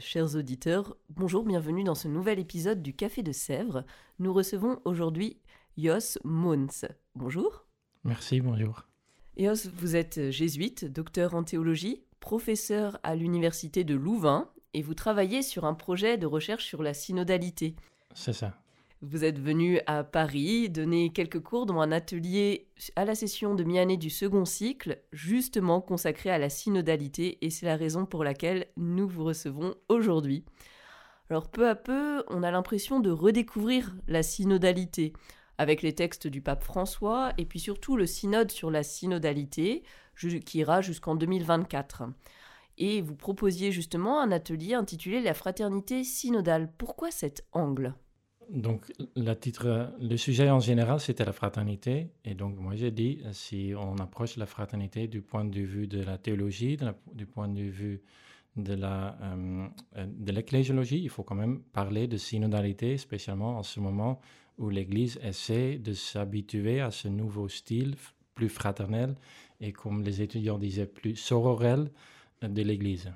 Chers 0.00 0.36
auditeurs, 0.36 0.96
bonjour, 1.10 1.44
bienvenue 1.44 1.84
dans 1.84 1.94
ce 1.94 2.08
nouvel 2.08 2.38
épisode 2.38 2.82
du 2.82 2.94
Café 2.94 3.22
de 3.22 3.32
Sèvres. 3.32 3.84
Nous 4.18 4.32
recevons 4.32 4.80
aujourd'hui 4.84 5.38
Jos 5.76 6.18
Mons. 6.24 6.86
Bonjour. 7.14 7.64
Merci, 8.04 8.40
bonjour. 8.40 8.86
Jos, 9.36 9.68
vous 9.76 9.96
êtes 9.96 10.30
jésuite, 10.30 10.84
docteur 10.84 11.34
en 11.34 11.44
théologie, 11.44 12.02
professeur 12.20 12.98
à 13.02 13.14
l'université 13.16 13.84
de 13.84 13.94
Louvain 13.94 14.50
et 14.72 14.82
vous 14.82 14.94
travaillez 14.94 15.42
sur 15.42 15.64
un 15.64 15.74
projet 15.74 16.18
de 16.18 16.26
recherche 16.26 16.64
sur 16.64 16.82
la 16.82 16.94
synodalité. 16.94 17.76
C'est 18.14 18.32
ça. 18.32 18.54
Vous 19.06 19.22
êtes 19.22 19.38
venu 19.38 19.80
à 19.86 20.02
Paris 20.02 20.70
donner 20.70 21.10
quelques 21.10 21.40
cours 21.40 21.66
dans 21.66 21.80
un 21.80 21.92
atelier 21.92 22.68
à 22.96 23.04
la 23.04 23.14
session 23.14 23.54
de 23.54 23.62
mi-année 23.62 23.98
du 23.98 24.08
second 24.08 24.46
cycle, 24.46 24.98
justement 25.12 25.82
consacré 25.82 26.30
à 26.30 26.38
la 26.38 26.48
synodalité, 26.48 27.36
et 27.44 27.50
c'est 27.50 27.66
la 27.66 27.76
raison 27.76 28.06
pour 28.06 28.24
laquelle 28.24 28.66
nous 28.78 29.06
vous 29.06 29.24
recevons 29.24 29.74
aujourd'hui. 29.90 30.42
Alors 31.28 31.50
peu 31.50 31.68
à 31.68 31.74
peu, 31.74 32.24
on 32.28 32.42
a 32.42 32.50
l'impression 32.50 32.98
de 32.98 33.10
redécouvrir 33.10 33.94
la 34.08 34.22
synodalité 34.22 35.12
avec 35.58 35.82
les 35.82 35.94
textes 35.94 36.26
du 36.26 36.40
pape 36.40 36.64
François 36.64 37.34
et 37.36 37.44
puis 37.44 37.60
surtout 37.60 37.98
le 37.98 38.06
synode 38.06 38.50
sur 38.50 38.70
la 38.70 38.82
synodalité 38.82 39.82
qui 40.46 40.58
ira 40.58 40.80
jusqu'en 40.80 41.14
2024. 41.14 42.04
Et 42.78 43.02
vous 43.02 43.16
proposiez 43.16 43.70
justement 43.70 44.22
un 44.22 44.32
atelier 44.32 44.72
intitulé 44.72 45.20
La 45.20 45.34
fraternité 45.34 46.04
synodale. 46.04 46.72
Pourquoi 46.78 47.10
cet 47.10 47.44
angle? 47.52 47.94
Donc, 48.50 48.92
le, 49.16 50.16
sujet 50.16 50.50
en 50.50 50.60
général, 50.60 51.00
c'était 51.00 51.24
la 51.24 51.32
fraternité. 51.32 52.08
Et 52.24 52.34
donc, 52.34 52.58
moi, 52.58 52.74
j'ai 52.74 52.90
dit, 52.90 53.22
si 53.32 53.72
on 53.76 53.96
approche 53.98 54.36
la 54.36 54.46
fraternité 54.46 55.08
du 55.08 55.22
point 55.22 55.44
de 55.44 55.60
vue 55.60 55.86
de 55.86 56.02
la 56.02 56.18
théologie, 56.18 56.78
du 57.12 57.26
point 57.26 57.48
de 57.48 57.62
vue 57.62 58.02
de 58.56 58.74
la 58.74 59.18
euh, 59.22 59.66
de 60.06 60.32
l'ecclésiologie, 60.32 61.00
il 61.02 61.08
faut 61.08 61.24
quand 61.24 61.34
même 61.34 61.60
parler 61.72 62.06
de 62.06 62.16
synodalité, 62.16 62.98
spécialement 62.98 63.58
en 63.58 63.62
ce 63.64 63.80
moment 63.80 64.20
où 64.58 64.70
l'Église 64.70 65.18
essaie 65.22 65.78
de 65.78 65.92
s'habituer 65.92 66.80
à 66.80 66.92
ce 66.92 67.08
nouveau 67.08 67.48
style 67.48 67.96
plus 68.34 68.48
fraternel 68.48 69.16
et, 69.60 69.72
comme 69.72 70.02
les 70.02 70.22
étudiants 70.22 70.58
disaient, 70.58 70.86
plus 70.86 71.16
sororel 71.16 71.90
de 72.42 72.62
l'Église. 72.62 73.12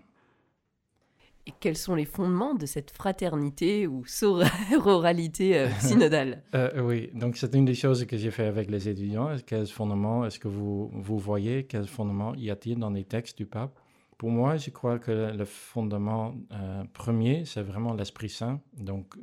Et 1.48 1.54
quels 1.60 1.78
sont 1.78 1.94
les 1.94 2.04
fondements 2.04 2.54
de 2.54 2.66
cette 2.66 2.90
fraternité 2.90 3.86
ou 3.86 4.04
sororalité 4.04 5.56
euh, 5.56 5.70
synodale 5.80 6.42
euh, 6.54 6.82
Oui, 6.82 7.08
donc 7.14 7.38
c'est 7.38 7.54
une 7.54 7.64
des 7.64 7.74
choses 7.74 8.04
que 8.04 8.18
j'ai 8.18 8.30
fait 8.30 8.44
avec 8.44 8.70
les 8.70 8.86
étudiants. 8.86 9.34
Quels 9.46 9.66
fondements 9.66 10.26
est-ce 10.26 10.38
que 10.38 10.48
vous, 10.48 10.90
vous 10.92 11.18
voyez? 11.18 11.64
Quels 11.64 11.86
fondements 11.86 12.34
y 12.34 12.50
a-t-il 12.50 12.78
dans 12.78 12.90
les 12.90 13.04
textes 13.04 13.38
du 13.38 13.46
pape? 13.46 13.80
Pour 14.18 14.28
moi, 14.28 14.58
je 14.58 14.68
crois 14.68 14.98
que 14.98 15.10
le 15.10 15.44
fondement 15.46 16.34
euh, 16.52 16.84
premier, 16.92 17.46
c'est 17.46 17.62
vraiment 17.62 17.94
l'Esprit 17.94 18.28
Saint. 18.28 18.60
Donc, 18.76 19.14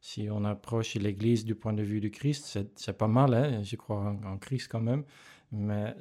si 0.00 0.28
on 0.30 0.46
approche 0.46 0.94
l'Église 0.94 1.44
du 1.44 1.54
point 1.54 1.74
de 1.74 1.82
vue 1.82 2.00
du 2.00 2.10
Christ, 2.10 2.58
c'est 2.74 2.96
pas 2.96 3.08
mal, 3.08 3.34
hein, 3.34 3.60
je 3.62 3.76
crois 3.76 4.16
en, 4.24 4.38
Christ 4.38 4.68
quand 4.70 4.80
même, 4.80 5.04
mais 5.52 5.94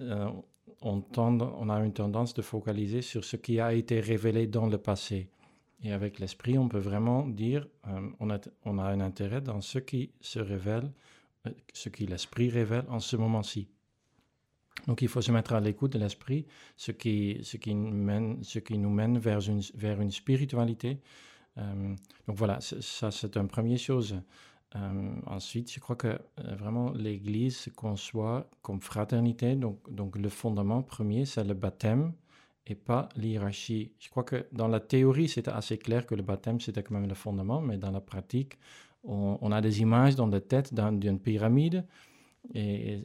on, 0.82 1.04
on 1.18 1.70
a 1.70 1.80
une 1.84 1.92
tendance 1.92 2.34
de 2.34 2.42
focaliser 2.42 3.02
sur 3.02 3.26
ce 3.26 3.36
qui 3.36 3.60
a 3.60 3.74
été 3.74 4.00
révélé 4.00 4.48
dans 4.48 4.68
le 4.68 4.78
passé. 4.78 5.28
Et 5.84 5.94
avec 5.94 6.20
l'Esprit, 6.20 6.58
on 6.58 6.68
peut 6.68 6.80
vraiment 6.80 7.28
dire, 7.28 7.68
euh, 7.88 8.10
on, 8.20 8.30
a, 8.30 8.40
on 8.66 8.78
a 8.78 8.84
un 8.84 9.00
intérêt 9.00 9.42
dans 9.42 9.62
ce 9.62 9.80
qui 9.80 10.12
se 10.20 10.40
révèle, 10.40 10.92
euh, 11.48 11.52
ce 11.74 11.90
qui 11.90 12.06
l'Esprit 12.06 12.50
révèle 12.50 12.86
en 12.90 13.00
ce 13.00 13.16
moment-ci. 13.16 13.68
Donc 14.88 15.02
il 15.02 15.08
faut 15.08 15.22
se 15.22 15.32
mettre 15.32 15.54
à 15.54 15.60
l'écoute 15.60 15.94
de 15.94 16.00
l'Esprit, 16.00 16.46
ce 16.78 16.92
qui, 16.92 17.40
ce, 17.44 17.58
qui 17.58 17.72
ce 18.42 18.60
qui 18.60 18.78
nous 18.78 18.90
mène 18.90 19.18
vers 19.20 19.40
une, 19.48 19.62
vers 19.76 20.02
une 20.02 20.12
spiritualité 20.12 21.00
euh, 21.60 21.96
donc 22.28 22.38
voilà, 22.38 22.60
ça 22.62 23.12
c'est 23.12 23.38
une 23.38 23.48
première 23.48 23.78
chose. 23.78 24.22
Euh, 24.76 25.12
ensuite, 25.26 25.72
je 25.72 25.80
crois 25.80 25.96
que 25.96 26.20
vraiment 26.38 26.92
l'Église 26.92 27.58
se 27.58 27.70
conçoit 27.70 28.50
comme 28.62 28.82
fraternité. 28.82 29.56
Donc, 29.56 29.80
donc 29.92 30.16
le 30.16 30.30
fondement 30.30 30.84
premier, 30.84 31.26
c'est 31.26 31.44
le 31.44 31.54
baptême 31.54 32.14
et 32.70 32.76
pas 32.76 33.10
l'hierarchie. 33.16 33.92
Je 34.00 34.10
crois 34.10 34.24
que 34.24 34.46
dans 34.52 34.68
la 34.68 34.80
théorie, 34.80 35.28
c'était 35.28 35.52
assez 35.52 35.78
clair 35.78 36.06
que 36.06 36.16
le 36.16 36.22
baptême, 36.22 36.60
c'était 36.60 36.84
quand 36.84 36.94
même 36.94 37.08
le 37.08 37.16
fondement, 37.16 37.62
mais 37.62 37.78
dans 37.78 37.92
la 37.92 38.02
pratique, 38.02 38.58
on, 39.04 39.52
a 39.52 39.62
des 39.62 39.82
images 39.82 40.16
dans 40.16 40.28
la 40.28 40.42
tête 40.42 40.74
d'une 40.74 41.20
pyramide. 41.20 41.86
Et, 42.54 43.00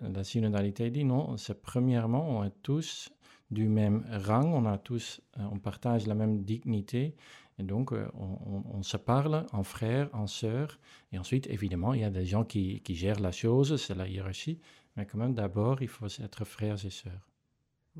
la 0.00 0.24
synodalité 0.24 0.90
dit 0.90 1.04
non, 1.04 1.36
c'est 1.36 1.60
premièrement, 1.60 2.38
on 2.38 2.44
est 2.44 2.62
tous 2.62 3.10
du 3.50 3.68
même 3.68 4.04
rang, 4.26 4.44
on 4.44 4.64
a 4.66 4.78
tous, 4.78 5.20
on 5.36 5.58
partage 5.58 6.06
la 6.06 6.14
même 6.14 6.42
dignité 6.44 7.14
et 7.60 7.62
donc, 7.62 7.92
euh, 7.92 8.08
on, 8.14 8.82
se 8.82 8.96
parle 8.96 9.44
en 9.52 9.62
frères, 9.62 10.08
en 10.14 10.26
sœurs. 10.26 10.78
Et 11.12 11.18
ensuite, 11.18 11.46
évidemment, 11.48 11.92
il 11.92 12.00
y 12.00 12.04
a 12.04 12.10
des 12.10 12.24
gens 12.24 12.42
qui, 12.42 12.80
gèrent 12.88 13.20
la 13.20 13.32
chose, 13.32 13.76
c'est 13.76 13.94
la 13.94 14.08
hiérarchie. 14.08 14.58
Mais 14.96 15.04
quand 15.04 15.18
même, 15.18 15.34
d'abord, 15.34 15.82
il 15.82 15.88
faut 15.88 16.06
être 16.06 16.46
frères 16.46 16.82
et 16.86 16.90
sœurs. 16.90 17.29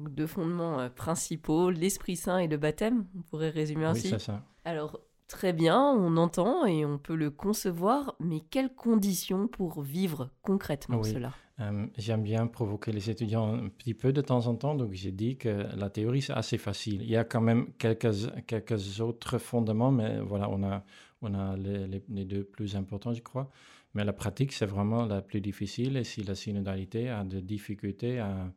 Deux 0.09 0.27
fondements 0.27 0.81
euh, 0.81 0.89
principaux, 0.89 1.71
l'Esprit 1.71 2.17
Saint 2.17 2.39
et 2.39 2.49
le 2.49 2.57
baptême, 2.57 3.07
on 3.17 3.23
pourrait 3.23 3.51
résumer 3.51 3.85
ainsi. 3.85 4.09
Oui, 4.09 4.11
c'est 4.13 4.25
ça. 4.27 4.43
Alors, 4.65 5.01
très 5.29 5.53
bien, 5.53 5.81
on 5.81 6.17
entend 6.17 6.67
et 6.67 6.85
on 6.85 6.99
peut 6.99 7.15
le 7.15 7.31
concevoir, 7.31 8.17
mais 8.21 8.41
quelles 8.51 8.75
conditions 8.75 9.49
pour 9.49 9.83
vivre 9.83 10.31
concrètement 10.43 11.03
cela? 11.03 11.33
Euh, 11.61 11.87
j'aime 11.99 12.23
bien 12.23 12.47
provoquer 12.47 12.91
les 12.91 13.11
étudiants 13.11 13.53
un 13.53 13.69
petit 13.69 13.95
peu 13.95 14.13
de 14.13 14.23
temps 14.23 14.47
en 14.47 14.55
temps, 14.55 14.75
donc 14.75 14.93
j'ai 14.93 15.13
dit 15.13 15.37
que 15.37 15.67
la 15.77 15.91
théorie 15.91 16.23
c'est 16.23 16.33
assez 16.33 16.57
facile. 16.57 17.03
Il 17.03 17.11
y 17.11 17.17
a 17.17 17.25
quand 17.25 17.43
même 17.43 17.73
quelques, 17.79 18.11
quelques 18.47 19.01
autres 19.01 19.39
fondements, 19.39 19.93
mais 19.93 20.21
voilà, 20.21 20.49
on 20.49 20.63
a, 20.63 20.83
on 21.21 21.35
a 21.35 21.57
les, 21.57 22.03
les, 22.09 22.25
deux 22.25 22.45
plus 22.45 22.77
importants, 22.77 23.13
je 23.13 23.21
crois. 23.21 23.51
Mais 23.95 24.05
la 24.05 24.13
pratique, 24.13 24.53
c'est 24.53 24.67
vraiment 24.67 25.05
la 25.05 25.21
plus 25.21 25.41
difficile. 25.41 25.97
Et 25.97 26.05
si 26.05 26.23
la 26.23 26.35
synodalité 26.35 27.11
a 27.11 27.25
des 27.25 27.43
difficultés 27.43 28.21
à, 28.21 28.53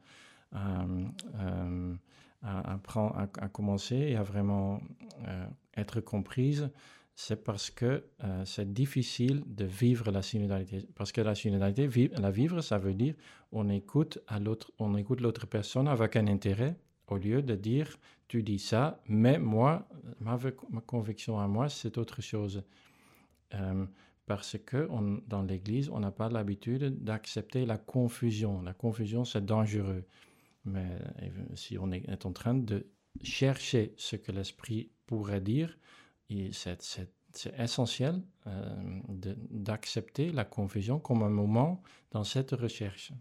à, 0.53 0.85
euh, 1.39 1.95
à, 2.41 2.73
à, 2.73 3.27
à, 3.39 3.49
commencer 3.49 3.95
et 3.95 4.15
à 4.15 4.23
vraiment 4.23 4.81
euh, 5.27 5.45
être 5.75 6.01
comprise, 6.01 6.69
c'est 7.15 7.43
parce 7.43 7.69
que 7.69 8.03
euh, 8.23 8.45
c'est 8.45 8.73
difficile 8.73 9.43
de 9.45 9.65
vivre 9.65 10.11
la 10.11 10.21
synodalité. 10.21 10.87
Parce 10.95 11.11
que 11.11 11.21
la 11.21 11.35
synodalité, 11.35 12.09
la 12.17 12.31
vivre, 12.31 12.61
ça 12.61 12.77
veut 12.77 12.93
dire 12.93 13.15
on 13.51 13.69
écoute 13.69 14.19
l'autre, 14.39 15.47
personne 15.47 15.87
avec 15.87 16.15
un 16.15 16.27
intérêt, 16.27 16.75
au 17.07 17.17
lieu 17.17 17.41
de 17.41 17.55
dire 17.55 17.97
tu 18.27 18.41
dis 18.41 18.57
ça, 18.57 18.99
mais 19.07 19.37
moi, 19.37 19.87
ma, 20.19 20.39
conviction 20.87 21.39
à 21.39 21.47
moi, 21.47 21.69
c'est 21.69 21.99
autre 21.99 22.21
chose. 22.21 22.63
Euh, 23.53 23.85
parce 24.25 24.57
que 24.65 24.89
dans 25.27 25.43
l'Église, 25.43 25.89
on 25.89 25.99
n'a 25.99 26.09
pas 26.09 26.29
l'habitude 26.29 27.03
d'accepter 27.03 27.65
la 27.67 27.77
confusion. 27.77 28.61
La 28.63 28.73
confusion, 28.73 29.23
c'est 29.23 29.45
dangereux. 29.45 30.03
Mais 30.65 30.98
euh, 31.21 31.56
si 31.56 31.77
on 31.77 31.92
est 31.92 32.25
en 32.25 32.31
train 32.31 32.54
de 32.54 32.88
chercher 33.21 33.94
ce 33.98 34.15
que 34.15 34.31
l'Esprit 34.31 34.92
pourrait 35.06 35.42
dire, 35.42 35.77
c'est 36.51 37.10
essentiel 37.57 38.21
euh, 38.48 39.01
d'accepter 39.50 40.31
la 40.31 40.45
confusion 40.45 41.00
comme 41.00 41.24
un 41.24 41.30
moment 41.30 41.81
dans 42.12 42.24
cette 42.24 42.51
recherche. 42.51 43.12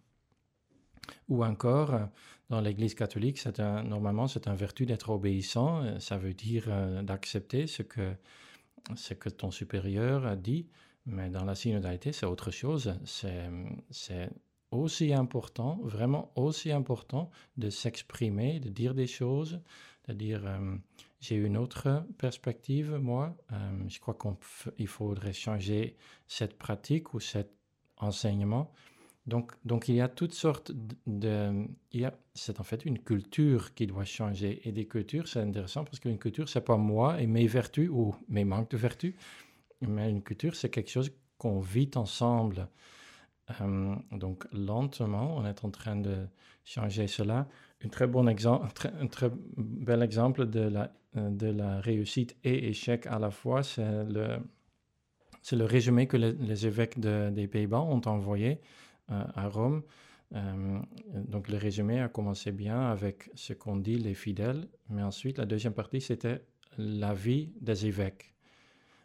Ou 1.28 1.44
encore, 1.44 1.94
euh, 1.94 2.06
dans 2.48 2.60
l'Église 2.60 2.94
catholique, 2.94 3.40
un, 3.58 3.82
normalement, 3.82 4.28
c'est 4.28 4.46
une 4.46 4.54
vertu 4.54 4.86
d'être 4.86 5.10
obéissant. 5.10 5.98
Ça 5.98 6.16
veut 6.18 6.34
dire 6.34 6.68
d'accepter 7.02 7.66
ce 7.66 7.82
que, 7.82 8.14
ton 9.30 9.50
supérieur 9.50 10.36
dit. 10.36 10.68
Mais 11.06 11.30
dans 11.30 11.44
la 11.44 11.56
synodalité, 11.56 12.12
c'est 12.12 12.26
autre 12.26 12.52
chose. 12.52 12.94
C'est 13.04 14.30
aussi 14.72 15.12
important, 15.12 15.78
vraiment 15.82 16.32
aussi 16.36 16.72
important, 16.72 17.30
de 17.56 17.70
s'exprimer, 17.70 18.60
de 18.60 18.68
dire 18.68 18.94
des 18.94 19.06
choses, 19.06 19.60
de 20.08 20.14
dire 20.14 20.42
j'ai 21.22 21.36
une 21.36 21.56
autre 21.56 22.04
perspective, 22.18 22.98
moi. 23.00 23.36
Euh, 23.52 23.56
je 23.88 24.00
crois 24.00 24.18
qu'il 24.76 24.88
faudrait 24.88 25.32
changer 25.32 25.96
cette 26.26 26.58
pratique 26.58 27.14
ou 27.14 27.20
cet 27.20 27.52
enseignement 27.96 28.72
Donc, 29.26 29.52
donc 29.64 29.88
il 29.88 29.94
y 29.94 30.00
a 30.00 30.08
toutes 30.08 30.34
sortes 30.34 30.72
de... 31.06 31.68
c'est 32.34 32.58
en 32.58 32.64
fait 32.64 32.84
une 32.84 32.98
culture 32.98 33.72
qui 33.74 33.86
doit 33.86 34.04
changer. 34.04 34.60
Et 34.68 34.72
des 34.72 34.86
cultures, 34.86 35.28
c'est 35.28 35.40
intéressant 35.40 35.84
parce 35.84 36.00
qu'une 36.00 36.18
culture, 36.18 36.48
c'est 36.48 36.64
pas 36.64 36.76
moi 36.76 37.20
et 37.20 37.28
mes 37.28 37.46
vertus 37.46 37.88
ou 37.92 38.16
mes 38.28 38.44
manques 38.44 38.72
de 38.72 38.76
vertus. 38.76 39.14
Mais 39.80 40.10
une 40.10 40.22
culture, 40.22 40.56
c'est 40.56 40.70
quelque 40.70 40.90
chose 40.90 41.12
qu'on 41.38 41.60
vit 41.60 41.90
ensemble. 41.94 42.68
Euh, 43.50 43.94
donc 44.12 44.46
lentement, 44.52 45.36
on 45.36 45.44
est 45.44 45.64
en 45.64 45.70
train 45.70 45.96
de 45.96 46.26
changer 46.64 47.06
cela. 47.06 47.48
Un 47.84 47.88
très 47.88 48.06
bon 48.06 48.28
exemple, 48.28 48.68
un 49.00 49.06
très, 49.06 49.30
bel 49.56 50.02
exemple 50.02 50.46
de 50.46 50.60
la, 50.60 50.92
euh, 51.16 51.80
réussite 51.80 52.36
et 52.44 52.68
échec 52.68 53.06
à 53.06 53.18
la 53.18 53.30
fois, 53.30 53.62
c'est 53.62 54.04
le, 54.04 55.64
résumé 55.64 56.06
que 56.06 56.16
les, 56.16 56.66
évêques 56.66 57.00
des 57.00 57.48
Pays-Bas 57.48 57.80
ont 57.80 58.02
envoyé 58.06 58.60
euh, 59.10 59.24
à 59.34 59.48
Rome. 59.48 59.82
donc 61.12 61.48
le 61.48 61.58
résumé 61.58 62.00
a 62.00 62.08
commencé 62.08 62.52
bien 62.52 62.80
avec 62.90 63.30
ce 63.34 63.52
qu'ont 63.52 63.76
dit 63.76 63.98
les 63.98 64.14
fidèles, 64.14 64.68
mais 64.88 65.02
ensuite 65.02 65.38
la 65.38 65.46
deuxième 65.46 65.74
partie 65.74 66.00
c'était 66.00 66.44
la 66.78 67.12
vie 67.12 67.52
des 67.60 67.86
évêques. 67.86 68.34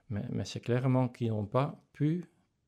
Mais 0.09 0.45
c'est 0.45 0.61
clairement 0.61 1.09
qu'ils 1.09 1.31
n'ont 1.31 1.45
pas 1.45 1.83
pu 1.91 2.23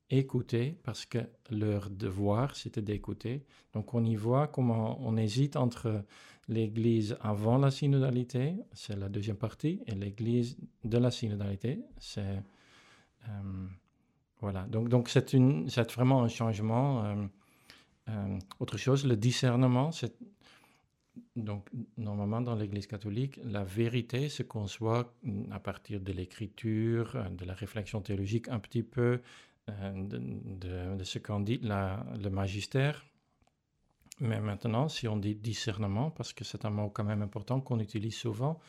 écouter 0.09 0.75
parce 0.83 1.05
que 1.05 1.19
leur 1.49 1.89
devoir, 1.89 2.55
c'était 2.55 2.81
d'écouter. 2.81 3.45
Donc 3.73 3.93
on 3.93 4.03
y 4.03 4.15
voit 4.15 4.47
comment 4.47 4.99
on 5.01 5.17
hésite 5.17 5.55
entre 5.55 6.03
l'Église 6.49 7.15
avant 7.21 7.57
la 7.57 7.71
synodalité, 7.71 8.55
c'est 8.73 8.97
la 8.97 9.07
deuxième 9.07 9.37
partie, 9.37 9.81
et 9.85 9.93
l'Église 9.93 10.57
de 10.83 10.97
la 10.97 11.11
synodalité, 11.11 11.79
c'est... 11.99 12.41
Euh, 13.27 13.67
voilà, 14.41 14.63
donc 14.63 14.87
donc 14.87 15.09
c'est 15.09 15.91
vraiment 15.91 16.23
un 16.23 16.27
changement. 16.29 17.05
Euh, 17.05 17.25
euh, 18.09 18.39
autre 18.59 18.77
chose, 18.77 19.05
le 19.05 19.15
discernement, 19.15 19.91
c'est... 19.91 20.15
Donc, 21.35 21.69
normalement, 21.97 22.41
dans 22.41 22.55
l'Église 22.55 22.87
catholique, 22.87 23.39
la 23.43 23.63
vérité 23.63 24.29
se 24.29 24.41
conçoit 24.41 25.13
à 25.51 25.59
partir 25.59 25.99
de 25.99 26.11
l'écriture, 26.13 27.17
de 27.37 27.45
la 27.45 27.53
réflexion 27.53 28.01
théologique 28.01 28.47
un 28.47 28.59
petit 28.59 28.83
peu, 28.83 29.21
de, 29.93 31.03
ce 31.03 31.19
qu'en 31.19 31.39
dit 31.39 31.59
le 31.61 32.29
magistère. 32.29 33.05
Mais 34.19 34.41
maintenant, 34.41 34.89
si 34.89 35.07
on 35.07 35.15
dit 35.15 35.35
discernement, 35.35 36.11
parce 36.11 36.33
que 36.33 36.43
c'est 36.43 36.65
un 36.65 36.69
mot 36.69 36.89
quand 36.89 37.05
même 37.05 37.21
important 37.21 37.61
qu'on 37.61 37.79
utilise 37.79 38.15
souvent, 38.15 38.59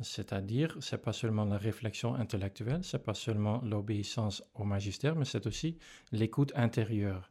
c'est-à-dire, 0.00 0.76
c'est 0.80 1.00
pas 1.00 1.12
seulement 1.12 1.44
la 1.44 1.56
réflexion 1.56 2.14
intellectuelle, 2.14 2.80
c'est 2.82 3.02
pas 3.02 3.14
seulement 3.14 3.62
l'obéissance 3.62 4.42
au 4.54 4.64
magistère, 4.64 5.14
mais 5.16 5.24
c'est 5.24 5.46
aussi 5.46 5.78
l'écoute 6.12 6.52
intérieure. 6.54 7.30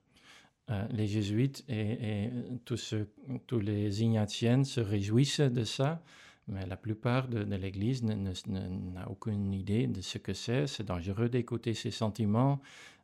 Euh, 0.71 0.87
les 0.89 1.05
jésuites 1.05 1.63
et, 1.69 2.29
tous, 2.63 2.95
tous 3.45 3.59
les 3.59 4.01
ignatiennes 4.01 4.65
se 4.65 4.81
réjouissent 4.81 5.41
de 5.41 5.63
ça, 5.63 6.01
mais 6.47 6.65
la 6.65 6.77
plupart 6.77 7.27
de, 7.27 7.55
l'Église 7.55 8.03
n'a 8.03 9.09
aucune 9.09 9.53
idée 9.53 9.85
de 9.85 10.01
ce 10.01 10.17
que 10.17 10.33
c'est. 10.33 10.65
C'est 10.65 10.85
dangereux 10.85 11.29
d'écouter 11.29 11.73
ses 11.73 11.91
sentiments, 11.91 12.61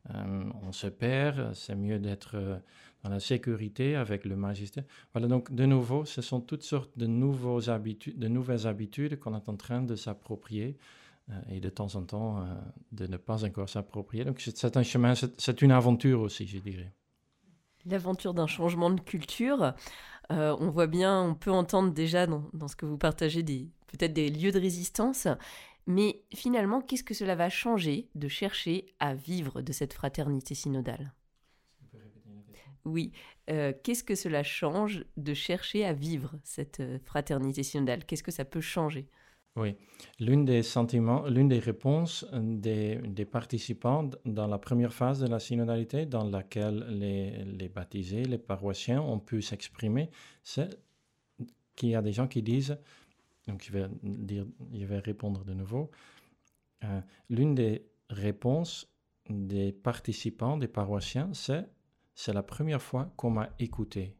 euh, 0.09 0.43
on 0.63 0.71
se 0.71 0.87
perd, 0.87 1.53
c'est 1.53 1.75
mieux 1.75 1.99
d'être 1.99 2.31
euh, 2.35 2.57
dans 3.03 3.09
la 3.09 3.19
sécurité 3.19 3.95
avec 3.95 4.25
le 4.25 4.35
magistère. 4.35 4.83
Voilà, 5.13 5.27
donc 5.27 5.53
de 5.53 5.65
nouveau, 5.65 6.05
ce 6.05 6.21
sont 6.21 6.41
toutes 6.41 6.63
sortes 6.63 6.97
de, 6.97 7.05
de 7.05 8.27
nouvelles 8.27 8.67
habitudes 8.67 9.19
qu'on 9.19 9.35
est 9.35 9.49
en 9.49 9.55
train 9.55 9.81
de 9.81 9.95
s'approprier 9.95 10.77
euh, 11.29 11.33
et 11.49 11.59
de 11.59 11.69
temps 11.69 11.95
en 11.95 12.03
temps 12.03 12.45
de 12.91 13.07
ne 13.07 13.17
pas 13.17 13.45
encore 13.45 13.69
s'approprier. 13.69 14.25
Donc 14.25 14.39
c'est 14.39 14.77
un 14.77 14.83
chemin, 14.83 15.13
c'est 15.15 15.61
une 15.61 15.71
aventure 15.71 16.21
aussi, 16.21 16.47
je 16.47 16.57
dirais. 16.57 16.91
L'aventure 17.85 18.33
d'un 18.33 18.47
changement 18.47 18.91
de 18.91 19.01
culture. 19.01 19.73
on 20.29 20.69
voit 20.69 20.87
bien, 20.87 21.21
on 21.23 21.33
peut 21.33 21.51
entendre 21.51 21.91
déjà 21.91 22.27
dans 22.27 22.67
ce 22.67 22.75
que 22.75 22.85
vous 22.85 22.97
partagez 22.97 23.43
peut-être 23.87 24.13
des 24.13 24.29
lieux 24.29 24.51
de 24.51 24.59
résistance. 24.59 25.27
Mais 25.87 26.21
finalement, 26.33 26.81
qu'est-ce 26.81 27.03
que 27.03 27.13
cela 27.13 27.35
va 27.35 27.49
changer 27.49 28.09
de 28.15 28.27
chercher 28.27 28.85
à 28.99 29.15
vivre 29.15 29.61
de 29.61 29.71
cette 29.71 29.93
fraternité 29.93 30.55
synodale? 30.55 31.13
Oui, 32.85 33.11
euh, 33.49 33.73
qu'est-ce 33.83 34.03
que 34.03 34.15
cela 34.15 34.43
change 34.43 35.05
de 35.17 35.33
chercher 35.33 35.85
à 35.85 35.93
vivre 35.93 36.33
cette 36.43 36.79
euh, 36.79 36.97
fraternité 37.05 37.63
synodale? 37.63 38.05
Qu'est-ce 38.05 38.23
que 38.23 38.31
ça 38.31 38.45
peut 38.45 38.61
changer? 38.61 39.07
Oui, 39.57 39.75
l'une 40.19 40.45
des 40.45 40.63
sentiments, 40.63 41.27
l'une 41.27 41.49
des 41.49 41.59
réponses 41.59 42.25
des, 42.31 42.95
des, 42.95 43.25
participants 43.25 44.09
dans 44.23 44.47
la 44.47 44.57
première 44.57 44.93
phase 44.93 45.19
de 45.19 45.27
la 45.27 45.39
synodalité, 45.39 46.05
dans 46.05 46.23
laquelle 46.23 46.85
les, 46.87 47.43
les 47.43 47.67
baptisés, 47.67 48.23
les 48.23 48.37
paroissiens 48.37 49.01
ont 49.01 49.19
pu 49.19 49.41
s'exprimer, 49.41 50.09
c'est 50.41 50.79
qu'il 51.75 51.89
y 51.89 51.95
a 51.95 52.01
des 52.01 52.13
gens 52.13 52.27
qui 52.27 52.41
disent 52.41 52.77
donc 53.47 53.63
je 53.63 53.71
vais, 53.71 54.99
répondre 54.99 55.43
de 55.43 55.53
nouveau. 55.53 55.91
Euh, 56.83 57.01
l'une 57.29 57.55
des 57.55 57.85
réponses 58.09 58.87
des 59.29 59.71
participants, 59.71 60.57
des 60.57 60.67
paroissiens, 60.67 61.29
c'est 61.33 61.67
c'est 62.13 62.33
la 62.33 62.43
première 62.43 62.81
fois 62.81 63.11
qu'on 63.15 63.29
m'a 63.31 63.49
écouté, 63.57 64.15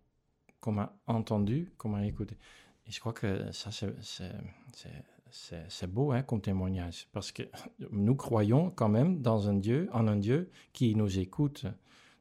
qu'on 0.60 0.72
m'a 0.72 0.98
entendu, 1.08 1.72
qu'on 1.78 1.90
m'a 1.90 2.06
écouté. 2.06 2.38
Et 2.88 2.92
je 2.92 3.00
crois 3.00 3.14
que 3.14 3.52
ça, 3.52 3.70
c'est 5.30 5.88
beau 5.88 6.12
hein, 6.12 6.24
comme 6.24 6.42
témoignage, 6.42 7.08
parce 7.12 7.32
que 7.32 7.44
nous 7.92 8.16
croyons 8.16 8.72
quand 8.72 8.90
même 8.90 9.22
dans 9.22 9.50
un 9.50 9.56
Dieu, 9.56 9.90
en 9.94 10.08
un 10.08 10.16
Dieu 10.16 10.50
qui 10.74 10.96
nous 10.96 11.20
écoute. 11.20 11.66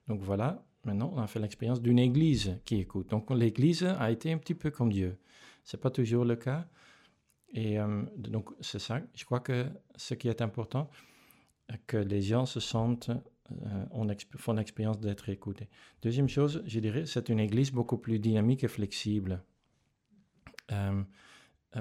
Donc 0.08 0.20
voilà, 0.20 0.64
maintenant 0.84 1.12
on 1.14 1.20
a 1.20 1.26
fait 1.26 1.38
l'expérience 1.38 1.80
d'une 1.80 1.98
Église 1.98 2.58
qui 2.64 2.76
écoute. 2.76 3.08
Donc 3.10 3.30
l'Église 3.30 3.84
a 3.84 4.10
été 4.10 4.32
un 4.32 4.38
petit 4.38 4.54
peu 4.54 4.70
comme 4.70 4.92
Dieu. 4.92 5.18
C'est 5.64 5.80
pas 5.80 5.90
toujours 5.90 6.24
le 6.24 6.36
cas, 6.36 6.68
et 7.52 7.78
euh, 7.78 8.02
donc, 8.16 8.50
c'est 8.60 8.78
ça. 8.78 9.00
Je 9.14 9.24
crois 9.24 9.40
que 9.40 9.66
ce 9.96 10.14
qui 10.14 10.28
est 10.28 10.42
important, 10.42 10.90
que 11.86 11.96
les 11.96 12.22
gens 12.22 12.46
se 12.46 12.60
sentent, 12.60 13.10
euh, 13.50 14.14
font 14.36 14.52
l'expérience 14.52 15.00
d'être 15.00 15.28
écoutés. 15.28 15.68
Deuxième 16.02 16.28
chose, 16.28 16.62
je 16.66 16.80
dirais, 16.80 17.06
c'est 17.06 17.28
une 17.28 17.40
église 17.40 17.72
beaucoup 17.72 17.98
plus 17.98 18.18
dynamique 18.18 18.64
et 18.64 18.68
flexible. 18.68 19.42
Euh, 20.72 21.02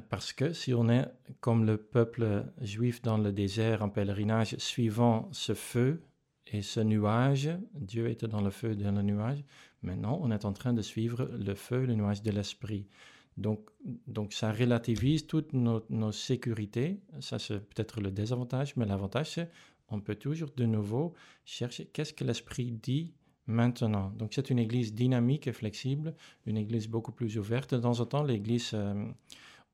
parce 0.09 0.33
que 0.33 0.53
si 0.53 0.73
on 0.73 0.89
est 0.89 1.07
comme 1.39 1.65
le 1.65 1.77
peuple 1.77 2.45
juif 2.61 3.01
dans 3.01 3.17
le 3.17 3.31
désert 3.31 3.83
en 3.83 3.89
pèlerinage, 3.89 4.55
suivant 4.57 5.29
ce 5.31 5.53
feu 5.53 6.03
et 6.47 6.61
ce 6.61 6.79
nuage, 6.79 7.49
Dieu 7.73 8.07
était 8.07 8.27
dans 8.27 8.41
le 8.41 8.51
feu 8.51 8.71
et 8.71 8.75
dans 8.75 8.91
le 8.91 9.01
nuage, 9.01 9.43
maintenant 9.81 10.19
on 10.21 10.29
est 10.31 10.45
en 10.45 10.53
train 10.53 10.73
de 10.73 10.83
suivre 10.83 11.25
le 11.25 11.55
feu, 11.55 11.85
le 11.85 11.95
nuage 11.95 12.21
de 12.21 12.31
l'esprit. 12.31 12.87
Donc, 13.39 13.69
donc 14.07 14.33
ça 14.33 14.51
relativise 14.51 15.25
toutes 15.25 15.53
nos, 15.53 16.11
sécurités. 16.11 16.99
Ça, 17.21 17.39
c'est 17.39 17.59
peut-être 17.59 18.01
le 18.01 18.11
désavantage, 18.11 18.75
mais 18.75 18.85
l'avantage, 18.85 19.31
c'est 19.31 19.49
on 19.89 20.01
peut 20.01 20.15
toujours 20.15 20.49
de 20.55 20.65
nouveau 20.65 21.13
chercher 21.45 21.85
qu'est-ce 21.85 22.13
que 22.13 22.23
l'Esprit 22.23 22.71
dit 22.71 23.13
maintenant. 23.47 24.11
Donc, 24.11 24.33
c'est 24.33 24.49
une 24.51 24.59
église 24.59 24.93
dynamique 24.93 25.47
et 25.47 25.53
flexible, 25.53 26.13
une 26.45 26.57
église 26.57 26.87
beaucoup 26.87 27.11
plus 27.11 27.39
ouverte. 27.39 27.73
De 27.73 27.79
temps 27.79 27.99
en 27.99 28.05
temps, 28.05 28.23
l'église, 28.23 28.71
euh, 28.73 29.05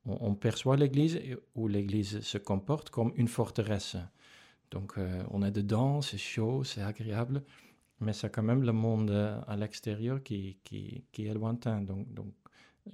on, 0.06 0.34
perçoit 0.34 0.76
l'église 0.76 1.20
où 1.54 1.68
l'église 1.68 2.20
se 2.20 2.38
comporte 2.38 2.88
comme 2.88 3.12
une 3.16 3.28
forteresse. 3.28 3.96
Donc, 4.70 4.94
euh, 4.96 5.22
on 5.30 5.42
est 5.42 5.50
dedans, 5.50 6.00
c'est 6.00 6.18
chaud, 6.18 6.64
c'est 6.64 6.80
agréable, 6.82 7.42
mais 8.00 8.12
c'est 8.12 8.30
quand 8.30 8.42
même 8.42 8.62
le 8.62 8.72
monde 8.72 9.10
euh, 9.10 9.38
à 9.46 9.56
l'extérieur 9.56 10.22
qui, 10.22 10.58
qui, 10.64 11.04
est 11.18 11.34
lointain. 11.34 11.82
Donc 11.82 12.26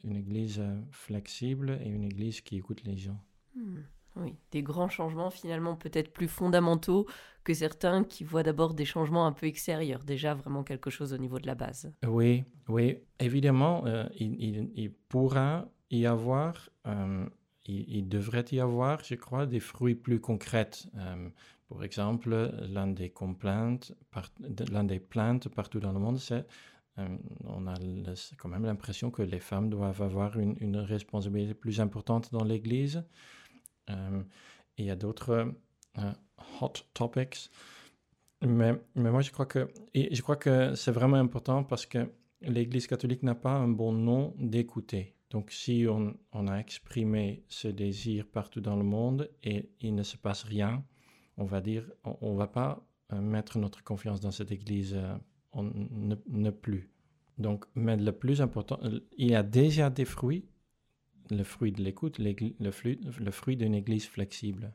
une 0.05 0.17
église 0.17 0.61
euh, 0.61 0.81
flexible 0.91 1.79
et 1.85 1.89
une 1.89 2.05
église 2.05 2.41
qui 2.41 2.57
écoute 2.57 2.83
les 2.85 2.97
gens. 2.97 3.21
Hmm. 3.55 3.81
Oui, 4.17 4.35
des 4.51 4.63
grands 4.63 4.91
changements 4.91 5.31
finalement 5.31 5.75
peut-être 5.75 6.13
plus 6.13 6.29
fondamentaux 6.29 7.07
que 7.45 7.55
certains 7.55 8.05
qui 8.05 8.25
voient 8.25 8.43
d'abord 8.43 8.75
des 8.75 8.85
changements 8.85 9.27
un 9.27 9.33
peu 9.33 9.47
extérieurs, 9.47 10.05
déjà 10.05 10.35
vraiment 10.35 10.65
quelque 10.65 10.91
chose 10.91 11.15
au 11.15 11.19
niveau 11.19 11.39
de 11.39 11.47
la 11.47 11.55
base. 11.55 11.91
Oui, 12.07 12.45
oui, 12.69 12.99
évidemment, 13.21 13.87
euh, 13.87 14.05
il, 14.19 14.93
pourra 15.09 15.67
y 15.91 16.05
avoir, 16.05 16.69
euh, 16.87 17.25
il, 17.65 18.07
devrait 18.07 18.45
y 18.53 18.61
avoir, 18.61 19.03
je 19.03 19.15
crois, 19.15 19.47
des 19.47 19.61
fruits 19.61 19.95
plus 19.95 20.21
concrets. 20.21 20.71
pour 21.67 21.83
exemple, 21.83 22.53
l'un 22.69 22.89
des 22.89 23.09
complaintes, 23.09 23.95
l'un 24.71 24.85
des 24.85 25.01
plaintes 25.01 25.49
partout 25.49 25.81
dans 25.81 25.93
le 25.93 26.01
monde, 26.01 26.19
c'est 26.19 26.45
euh, 26.99 27.17
on 27.45 27.67
a 27.67 27.75
quand 28.37 28.49
même 28.49 28.65
l'impression 28.65 29.11
que 29.11 29.23
les 29.23 29.41
femmes 29.41 29.71
doivent 29.71 30.03
avoir 30.03 30.39
une, 30.39 30.77
responsabilité 30.77 31.55
plus 31.55 31.81
importante 31.81 32.31
dans 32.33 32.45
l'Église. 32.45 33.05
Euh, 33.91 34.23
il 34.77 34.87
y 34.87 34.91
a 34.91 34.97
d'autres 34.97 35.55
euh, 35.99 36.13
hot 36.61 36.73
topics. 36.95 37.51
Mais, 38.43 38.75
mais, 38.95 39.11
moi, 39.11 39.23
je 39.23 39.31
crois 39.31 39.47
que, 39.47 39.73
je 39.95 40.21
crois 40.21 40.37
que 40.37 40.75
c'est 40.75 40.91
vraiment 40.91 41.17
important 41.17 41.63
parce 41.65 41.87
que 41.87 42.11
l'Église 42.43 42.87
catholique 42.87 43.23
n'a 43.23 43.37
pas 43.37 43.55
un 43.55 43.69
bon 43.69 43.93
nom 43.93 44.35
d'écouter. 44.39 45.15
Donc, 45.31 45.51
si 45.51 45.87
on, 45.89 46.15
on, 46.33 46.49
a 46.49 46.59
exprimé 46.59 47.45
ce 47.49 47.69
désir 47.69 48.27
partout 48.27 48.61
dans 48.61 48.77
le 48.77 48.83
monde 48.83 49.31
et 49.43 49.71
il 49.81 49.95
ne 49.95 50.03
se 50.03 50.17
passe 50.17 50.43
rien, 50.43 50.85
on 51.39 51.45
va 51.45 51.61
dire, 51.63 51.91
on 52.05 52.33
ne 52.33 52.37
va 52.37 52.49
pas 52.49 52.87
mettre 53.13 53.59
notre 53.59 53.83
confiance 53.83 54.21
dans 54.21 54.31
cette 54.31 54.51
Église 54.51 54.99
on 55.53 55.65
ne, 55.65 56.51
plus. 56.51 56.89
Donc, 57.39 57.65
mais 57.75 57.97
le 57.97 58.13
plus 58.13 58.41
important, 58.41 58.79
il 59.17 59.31
y 59.31 59.35
a 59.35 59.43
déjà 59.43 59.91
des 59.91 60.05
fruits, 60.05 60.45
le 61.31 61.45
fruit 61.45 61.73
de 61.73 61.83
l'écoute, 61.83 62.19
le, 62.19 62.71
fruit, 62.71 63.01
le 63.19 63.31
fruit 63.31 63.57
d'une 63.57 63.75
église 63.75 64.07
flexible. 64.07 64.73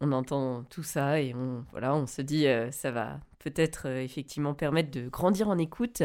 On, 0.00 0.12
entend 0.12 0.64
tout 0.64 0.82
ça 0.82 1.20
et 1.20 1.34
on, 1.34 1.66
voilà, 1.70 1.94
on 1.94 2.06
se 2.06 2.22
dit 2.22 2.46
euh, 2.46 2.70
ça 2.70 2.90
va 2.90 3.20
peut-être 3.40 3.88
euh, 3.88 4.02
effectivement 4.02 4.54
permettre 4.54 4.90
de 4.90 5.08
grandir 5.08 5.50
en 5.50 5.58
écoute. 5.58 6.02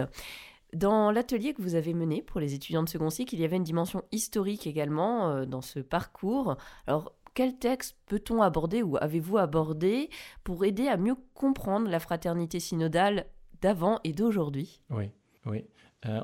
Dans 0.74 1.10
l'atelier 1.10 1.54
que 1.54 1.62
vous 1.62 1.76
avez 1.76 1.94
mené 1.94 2.22
pour 2.22 2.40
les 2.40 2.54
étudiants 2.54 2.84
de 2.84 2.90
second 2.90 3.10
cycle, 3.10 3.34
il 3.34 3.42
y 3.42 3.46
avait 3.46 3.56
une 3.56 3.64
dimension 3.64 4.04
historique 4.12 4.68
également 4.68 5.30
euh, 5.30 5.46
dans 5.46 5.62
ce 5.62 5.80
parcours. 5.80 6.58
Alors, 6.86 7.14
quel 7.34 7.58
texte 7.58 7.98
peut-on 8.06 8.42
aborder 8.42 8.84
ou 8.84 8.98
avez-vous 8.98 9.38
abordé 9.38 10.10
pour 10.44 10.66
aider 10.66 10.88
à 10.88 10.98
mieux 10.98 11.16
comprendre 11.34 11.90
la 11.90 12.00
fraternité 12.00 12.60
synodale 12.60 13.26
d'avant 13.62 14.00
et 14.04 14.14
d'aujourd'hui? 14.14 14.82
Oui, 14.90 15.12
oui. 15.46 15.66
Euh, 16.06 16.22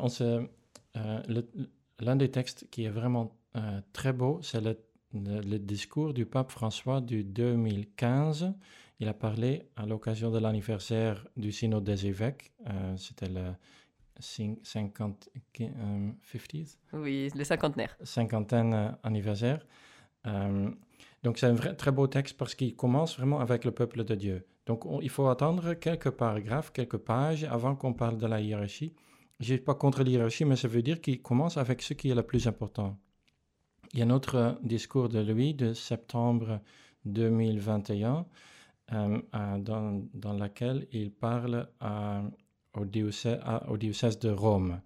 euh, 0.95 1.23
l'un 1.99 2.15
des 2.15 2.31
textes 2.31 2.67
qui 2.69 2.85
est 2.85 2.89
vraiment 2.89 3.35
très 3.93 4.11
beau, 4.11 4.39
c'est 4.41 4.61
le, 4.61 4.77
le, 5.13 5.57
discours 5.57 6.13
du 6.13 6.25
pape 6.25 6.51
François 6.51 6.99
du 6.99 7.23
2015. 7.23 8.53
Il 8.99 9.07
a 9.07 9.13
parlé 9.13 9.69
à 9.75 9.85
l'occasion 9.85 10.31
de 10.31 10.39
l'anniversaire 10.39 11.25
du 11.37 11.51
synode 11.51 11.83
des 11.83 12.05
évêques. 12.05 12.51
C'était 12.97 13.29
le 13.29 13.53
50, 14.19 15.29
euh, 15.61 16.11
Oui, 16.93 17.29
le 17.35 17.43
cinquantenaire. 17.43 17.97
Cinquantaine 18.03 18.73
euh, 18.73 18.91
anniversaire. 19.03 19.65
Euh, 20.25 20.71
donc 21.25 21.39
c'est 21.39 21.47
un 21.47 21.55
très 21.55 21.91
beau 21.91 22.05
texte 22.05 22.37
parce 22.37 22.53
qu'il 22.53 22.75
commence 22.75 23.17
vraiment 23.17 23.39
avec 23.39 23.65
le 23.65 23.71
peuple 23.71 24.03
de 24.03 24.13
Dieu. 24.13 24.45
Donc 24.67 24.85
il 25.01 25.09
faut 25.09 25.27
attendre 25.27 25.73
quelques 25.73 26.11
paragraphes, 26.11 26.71
quelques 26.71 26.97
pages 26.97 27.45
avant 27.45 27.75
qu'on 27.75 27.93
parle 27.93 28.19
de 28.19 28.27
la 28.27 28.39
hiérarchie. 28.39 28.93
Je 29.39 29.45
suis 29.45 29.57
pas 29.57 29.73
contre 29.73 30.03
l'hiérarchie, 30.03 30.45
mais 30.45 30.55
ça 30.55 30.67
veut 30.67 30.83
dire 30.83 31.01
qu'il 31.01 31.23
commence 31.23 31.57
avec 31.57 31.81
ce 31.81 31.95
qui 31.95 32.11
est 32.11 32.15
le 32.15 32.21
plus 32.21 32.47
important. 32.47 32.95
Il 33.93 33.99
y 33.99 34.01
a 34.03 34.05
un 34.05 34.11
autre 34.11 34.59
discours 34.61 35.09
de 35.09 35.19
lui 35.19 35.55
de 35.55 35.73
septembre 35.73 36.61
2021 37.05 38.27
dans, 38.91 40.03
dans 40.13 40.33
lequel 40.33 40.87
il 40.91 41.09
parle 41.11 41.67
au 42.75 42.85
diocèse, 42.85 44.19
de 44.19 44.29
Rome. 44.29 44.79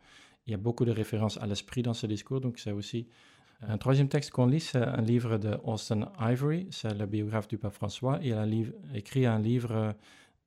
Il 0.47 0.51
y 0.51 0.53
a 0.53 0.57
beaucoup 0.57 0.85
de 0.85 0.91
références 0.91 1.37
à 1.37 1.47
l'esprit 1.47 1.81
dans 1.81 1.93
ce 1.93 2.07
discours, 2.07 2.39
donc 2.39 2.59
c'est 2.59 2.71
aussi 2.71 3.09
un 3.67 3.77
troisième 3.77 4.07
texte 4.07 4.31
qu'on 4.31 4.45
lit, 4.45 4.61
c'est 4.61 4.81
un 4.81 5.01
livre 5.01 5.37
de 5.37 5.57
Austin 5.65 6.11
Ivory, 6.19 6.67
c'est 6.71 6.93
le 6.93 7.05
biographe 7.05 7.47
du 7.47 7.57
pape 7.57 7.73
François. 7.73 8.19
Il 8.23 8.33
a 8.33 8.45
écrit 8.95 9.25
un 9.25 9.39
livre 9.39 9.93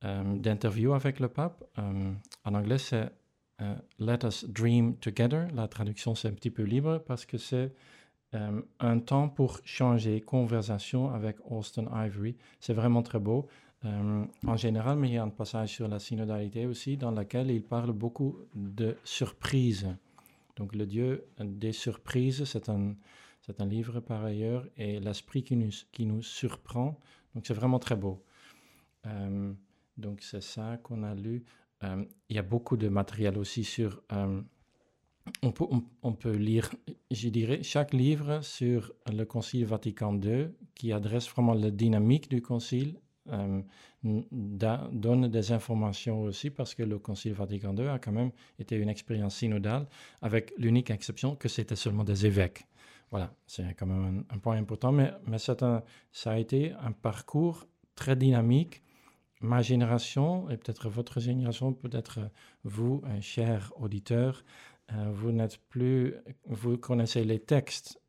euh, 0.03 0.37
d'interview 0.37 0.93
avec 0.93 1.19
le 1.21 1.29
pape. 1.29 1.63
Euh, 1.77 2.11
en 2.43 2.53
anglais, 2.55 2.77
c'est 2.77 3.09
euh, 3.61 3.75
Let 3.99 4.25
Us 4.25 4.45
Dream 4.49 4.97
Together. 4.97 5.47
La 5.53 5.67
traduction, 5.67 6.13
c'est 6.15 6.27
un 6.27 6.33
petit 6.33 6.49
peu 6.49 6.63
libre 6.63 7.01
parce 7.07 7.25
que 7.25 7.37
c'est 7.37 7.71
un 8.79 8.97
temps 8.97 9.29
pour 9.29 9.59
changer 9.63 10.19
conversation 10.19 11.13
avec 11.13 11.35
Austin 11.51 11.85
Ivory. 11.93 12.35
C'est 12.59 12.73
vraiment 12.73 13.03
très 13.03 13.19
beau. 13.19 13.47
En 13.83 14.57
général, 14.57 14.97
mais 14.97 15.09
il 15.09 15.13
y 15.13 15.17
a 15.19 15.23
un 15.23 15.29
passage 15.29 15.69
sur 15.69 15.87
la 15.87 15.99
synodalité 15.99 16.65
aussi 16.65 16.97
dans 16.97 17.11
lequel 17.11 17.51
il 17.51 17.61
parle 17.61 17.91
beaucoup 17.91 18.39
de 18.55 18.97
surprises. 19.03 19.87
Donc 20.55 20.75
le 20.75 20.85
Dieu 20.85 21.25
des 21.39 21.71
surprises, 21.71 22.43
c'est 22.45 22.69
un, 22.69 22.95
c'est 23.41 23.61
un 23.61 23.65
livre 23.65 23.99
par 23.99 24.23
ailleurs, 24.23 24.65
et 24.77 24.99
l'esprit 24.99 25.43
qui 25.43 25.55
nous, 25.55 25.71
qui 25.91 26.05
nous 26.05 26.21
surprend. 26.21 26.99
Donc 27.33 27.45
c'est 27.47 27.53
vraiment 27.53 27.79
très 27.79 27.95
beau. 27.95 28.23
Euh, 29.05 29.53
donc 29.97 30.21
c'est 30.21 30.43
ça 30.43 30.77
qu'on 30.83 31.03
a 31.03 31.15
lu. 31.15 31.43
Euh, 31.83 32.05
il 32.29 32.35
y 32.35 32.39
a 32.39 32.43
beaucoup 32.43 32.77
de 32.77 32.87
matériel 32.87 33.37
aussi 33.37 33.63
sur... 33.63 34.01
on, 35.41 35.51
peut, 35.51 35.65
on, 36.01 36.13
peut 36.13 36.35
lire, 36.35 36.73
je 37.11 37.29
dirais, 37.29 37.63
chaque 37.63 37.93
livre 37.93 38.41
sur 38.41 38.93
le 39.11 39.23
Concile 39.25 39.65
Vatican 39.65 40.19
II 40.19 40.49
qui 40.75 40.91
adresse 40.93 41.27
vraiment 41.29 41.53
la 41.53 41.71
dynamique 41.71 42.29
du 42.29 42.41
Concile 42.41 42.99
euh, 43.31 43.61
donne 44.01 45.27
des 45.29 45.51
informations 45.51 46.23
aussi 46.23 46.49
parce 46.49 46.75
que 46.75 46.83
le 46.83 46.99
Concile 46.99 47.33
Vatican 47.33 47.75
II 47.75 47.87
a 47.87 47.99
quand 47.99 48.11
même 48.11 48.31
été 48.59 48.75
une 48.75 48.89
expérience 48.89 49.37
synodale 49.37 49.87
avec 50.21 50.53
l'unique 50.57 50.91
exception 50.91 51.35
que 51.35 51.47
c'était 51.47 51.75
seulement 51.77 52.03
des 52.03 52.25
évêques. 52.25 52.65
Voilà, 53.11 53.33
c'est 53.45 53.75
quand 53.75 53.85
même 53.85 54.25
un, 54.29 54.37
point 54.39 54.57
important, 54.57 54.91
mais, 54.91 55.13
ça 55.37 56.31
a 56.31 56.37
été 56.37 56.73
un 56.81 56.91
parcours 56.91 57.67
très 57.95 58.15
dynamique. 58.15 58.81
Ma 59.39 59.61
génération, 59.61 60.49
et 60.49 60.57
peut-être 60.57 60.89
votre 60.89 61.19
génération, 61.19 61.73
peut-être 61.73 62.19
vous, 62.63 63.03
chers 63.21 63.71
auditeurs, 63.77 64.43
euh, 64.91 65.11
vous 65.13 65.31
n'êtes 65.31 65.57
plus, 65.69 66.15
vous 66.45 66.77
connaissez 66.77 67.23
les 67.23 67.39
textes 67.39 67.99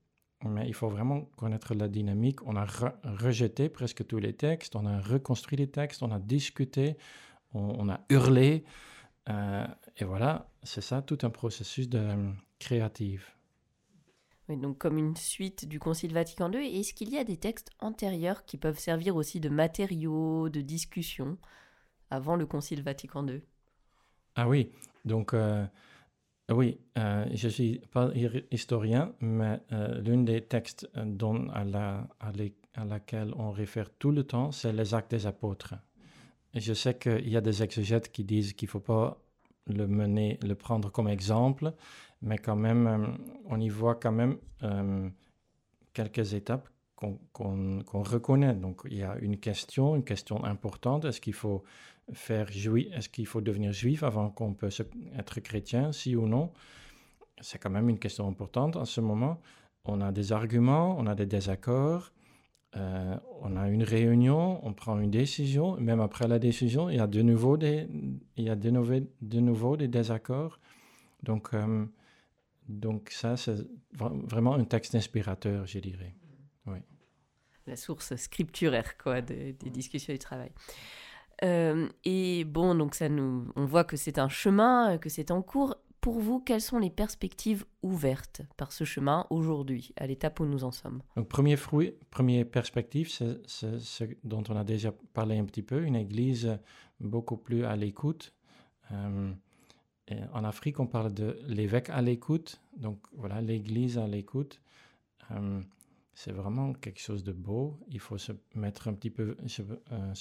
mais 0.48 0.66
il 0.66 0.74
faut 0.74 0.88
vraiment 0.88 1.22
connaître 1.36 1.74
la 1.74 1.88
dynamique. 1.88 2.46
On 2.46 2.56
a 2.56 2.66
rejeté 3.04 3.68
presque 3.68 4.06
tous 4.06 4.18
les 4.18 4.34
textes, 4.34 4.76
on 4.76 4.86
a 4.86 5.00
reconstruit 5.00 5.56
les 5.56 5.70
textes, 5.70 6.02
on 6.02 6.10
a 6.10 6.18
discuté, 6.18 6.96
on, 7.52 7.88
a 7.88 8.00
hurlé. 8.10 8.64
Euh, 9.28 9.66
et 9.96 10.04
voilà, 10.04 10.50
c'est 10.62 10.80
ça 10.80 11.02
tout 11.02 11.18
un 11.22 11.30
processus 11.30 11.88
de, 11.88 11.98
euh, 11.98 12.32
créatif. 12.58 13.36
Oui, 14.48 14.58
donc 14.58 14.78
comme 14.78 14.98
une 14.98 15.16
suite 15.16 15.66
du 15.66 15.78
Concile 15.78 16.12
Vatican 16.12 16.52
II, 16.52 16.78
est-ce 16.78 16.92
qu'il 16.92 17.08
y 17.08 17.16
a 17.16 17.24
des 17.24 17.38
textes 17.38 17.70
antérieurs 17.78 18.44
qui 18.44 18.58
peuvent 18.58 18.78
servir 18.78 19.16
aussi 19.16 19.40
de 19.40 19.48
matériaux, 19.48 20.50
de 20.50 20.60
discussion 20.60 21.38
avant 22.10 22.36
le 22.36 22.44
Concile 22.44 22.82
Vatican 22.82 23.26
II 23.26 23.42
Ah 24.36 24.46
oui, 24.46 24.70
donc 25.06 25.32
euh, 25.32 25.64
oui, 26.50 26.78
euh, 26.98 27.24
je 27.32 27.46
ne 27.46 27.52
suis 27.52 27.80
pas 27.90 28.10
historien, 28.50 29.14
mais 29.20 29.60
euh, 29.72 30.02
l'un 30.02 30.18
des 30.24 30.42
textes 30.42 30.88
euh, 30.96 31.04
dont 31.06 31.48
à, 31.48 31.64
la, 31.64 32.06
à, 32.20 32.84
laquelle 32.84 33.32
on 33.36 33.50
réfère 33.50 33.88
tout 33.98 34.10
le 34.10 34.24
temps, 34.24 34.52
c'est 34.52 34.72
les 34.72 34.94
actes 34.94 35.10
des 35.10 35.26
apôtres. 35.26 35.74
Je 36.54 36.74
sais 36.74 36.98
qu'il 36.98 37.28
y 37.30 37.36
a 37.36 37.40
des 37.40 37.62
exégètes 37.62 38.12
qui 38.12 38.24
disent 38.24 38.52
qu'il 38.52 38.66
ne 38.66 38.70
faut 38.70 38.80
pas 38.80 39.18
le 39.66 39.86
mener, 39.86 40.38
le 40.42 40.54
prendre 40.54 40.92
comme 40.92 41.08
exemple, 41.08 41.72
mais 42.20 42.36
quand 42.36 42.56
même, 42.56 43.18
on 43.46 43.58
y 43.58 43.70
voit 43.70 43.94
quand 43.94 44.12
même 44.12 44.36
quelques 45.94 46.34
étapes 46.34 46.68
qu'on 46.94 48.02
reconnaît. 48.02 48.54
Donc, 48.54 48.82
il 48.84 48.98
y 48.98 49.02
a 49.02 49.16
une 49.18 49.38
question, 49.38 49.96
une 49.96 50.04
question 50.04 50.44
importante. 50.44 51.06
Est-ce 51.06 51.20
qu'il 51.20 51.34
faut 51.34 51.64
faire 52.12 52.50
juif, 52.50 52.88
est-ce 52.92 53.08
qu'il 53.08 53.26
faut 53.26 53.40
devenir 53.40 53.72
juif 53.72 54.02
avant 54.02 54.30
qu'on 54.30 54.54
puisse 54.54 54.82
être 55.16 55.40
chrétien, 55.40 55.92
si 55.92 56.16
ou 56.16 56.26
non? 56.26 56.52
C'est 57.40 57.58
quand 57.58 57.70
même 57.70 57.88
une 57.88 57.98
question 57.98 58.28
importante 58.28 58.76
en 58.76 58.84
ce 58.84 59.00
moment. 59.00 59.40
On 59.84 60.00
a 60.00 60.12
des 60.12 60.32
arguments, 60.32 60.96
on 60.98 61.06
a 61.06 61.14
des 61.14 61.26
désaccords, 61.26 62.12
euh, 62.76 63.16
on 63.40 63.56
a 63.56 63.68
une 63.68 63.82
réunion, 63.82 64.64
on 64.66 64.72
prend 64.72 64.98
une 64.98 65.10
décision, 65.10 65.76
même 65.78 66.00
après 66.00 66.26
la 66.26 66.38
décision, 66.38 66.88
il 66.90 66.96
y 66.96 67.00
a 67.00 67.06
de 67.06 67.22
nouveau 67.22 67.56
des, 67.56 67.88
il 68.36 68.44
y 68.44 68.50
a 68.50 68.56
de 68.56 68.70
nouveau, 68.70 69.00
de 69.20 69.40
nouveau 69.40 69.76
des 69.76 69.88
désaccords. 69.88 70.58
Donc, 71.22 71.54
euh, 71.54 71.86
donc 72.68 73.10
ça, 73.10 73.36
c'est 73.36 73.56
vraiment 73.92 74.54
un 74.54 74.64
texte 74.64 74.94
inspirateur, 74.94 75.66
je 75.66 75.78
dirais. 75.78 76.14
Oui. 76.66 76.78
La 77.66 77.76
source 77.76 78.16
scripturaire 78.16 78.98
quoi, 78.98 79.20
des 79.20 79.52
discussions 79.52 80.12
du 80.12 80.18
travail. 80.18 80.50
Euh, 81.44 81.88
et 82.04 82.44
bon, 82.44 82.74
donc 82.74 82.94
ça 82.94 83.08
nous, 83.08 83.46
on 83.56 83.64
voit 83.66 83.84
que 83.84 83.96
c'est 83.96 84.18
un 84.18 84.28
chemin, 84.28 84.98
que 84.98 85.08
c'est 85.08 85.30
en 85.30 85.42
cours. 85.42 85.76
Pour 86.00 86.20
vous, 86.20 86.38
quelles 86.38 86.60
sont 86.60 86.78
les 86.78 86.90
perspectives 86.90 87.64
ouvertes 87.82 88.42
par 88.58 88.72
ce 88.72 88.84
chemin 88.84 89.26
aujourd'hui, 89.30 89.92
à 89.96 90.06
l'étape 90.06 90.38
où 90.40 90.44
nous 90.44 90.64
en 90.64 90.70
sommes? 90.70 91.02
Donc, 91.16 91.28
premier 91.28 91.56
fruit, 91.56 91.94
première 92.10 92.46
perspective, 92.46 93.08
c'est 93.08 93.40
ce 93.46 94.04
dont 94.22 94.42
on 94.50 94.56
a 94.56 94.64
déjà 94.64 94.92
parlé 95.14 95.38
un 95.38 95.44
petit 95.44 95.62
peu, 95.62 95.82
une 95.82 95.96
église 95.96 96.58
beaucoup 97.00 97.38
plus 97.38 97.64
à 97.64 97.74
l'écoute. 97.74 98.34
Euh, 98.92 99.32
en 100.34 100.44
Afrique, 100.44 100.78
on 100.78 100.86
parle 100.86 101.14
de 101.14 101.38
l'évêque 101.46 101.88
à 101.88 102.02
l'écoute, 102.02 102.60
donc 102.76 102.98
voilà, 103.16 103.40
l'église 103.40 103.96
à 103.96 104.06
l'écoute. 104.06 104.60
Euh, 105.30 105.62
c'est 106.14 106.32
vraiment 106.32 106.72
quelque 106.74 107.00
chose 107.00 107.24
de 107.24 107.32
beau. 107.32 107.80
Il 107.88 107.98
faut 107.98 108.18
se 108.18 108.30
mettre 108.54 108.86
un 108.86 108.92
petit 108.94 109.10
peu, 109.10 109.36
se, 109.46 109.62
euh, 109.62 110.12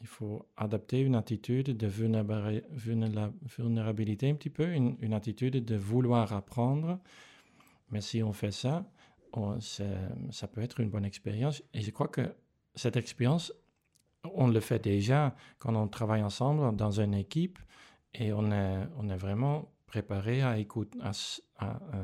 il 0.00 0.06
faut 0.06 0.44
adapter 0.56 1.00
une 1.00 1.14
attitude 1.14 1.74
de 1.76 1.86
vulnérabilité 1.86 4.28
un 4.28 4.34
petit 4.34 4.50
peu, 4.50 4.70
une, 4.72 5.14
attitude 5.14 5.64
de 5.64 5.76
vouloir 5.76 6.34
apprendre. 6.34 6.98
Mais 7.90 8.02
si 8.02 8.22
on 8.22 8.32
fait 8.32 8.52
ça, 8.52 8.84
ça 10.30 10.48
peut 10.48 10.60
être 10.60 10.80
une 10.80 10.90
bonne 10.90 11.06
expérience. 11.06 11.62
Et 11.72 11.80
je 11.80 11.90
crois 11.90 12.08
que 12.08 12.34
cette 12.74 12.96
expérience, 12.96 13.54
on 14.34 14.48
le 14.48 14.60
fait 14.60 14.78
déjà 14.78 15.34
quand 15.58 15.74
on 15.74 15.88
travaille 15.88 16.22
ensemble 16.22 16.76
dans 16.76 17.00
une 17.00 17.14
équipe 17.14 17.58
et 18.12 18.34
on 18.34 18.52
est, 18.52 18.86
on 18.98 19.08
est 19.08 19.16
vraiment 19.16 19.72
préparé 19.86 20.42
à, 20.42 20.58
écouter, 20.58 20.98
à, 21.02 21.12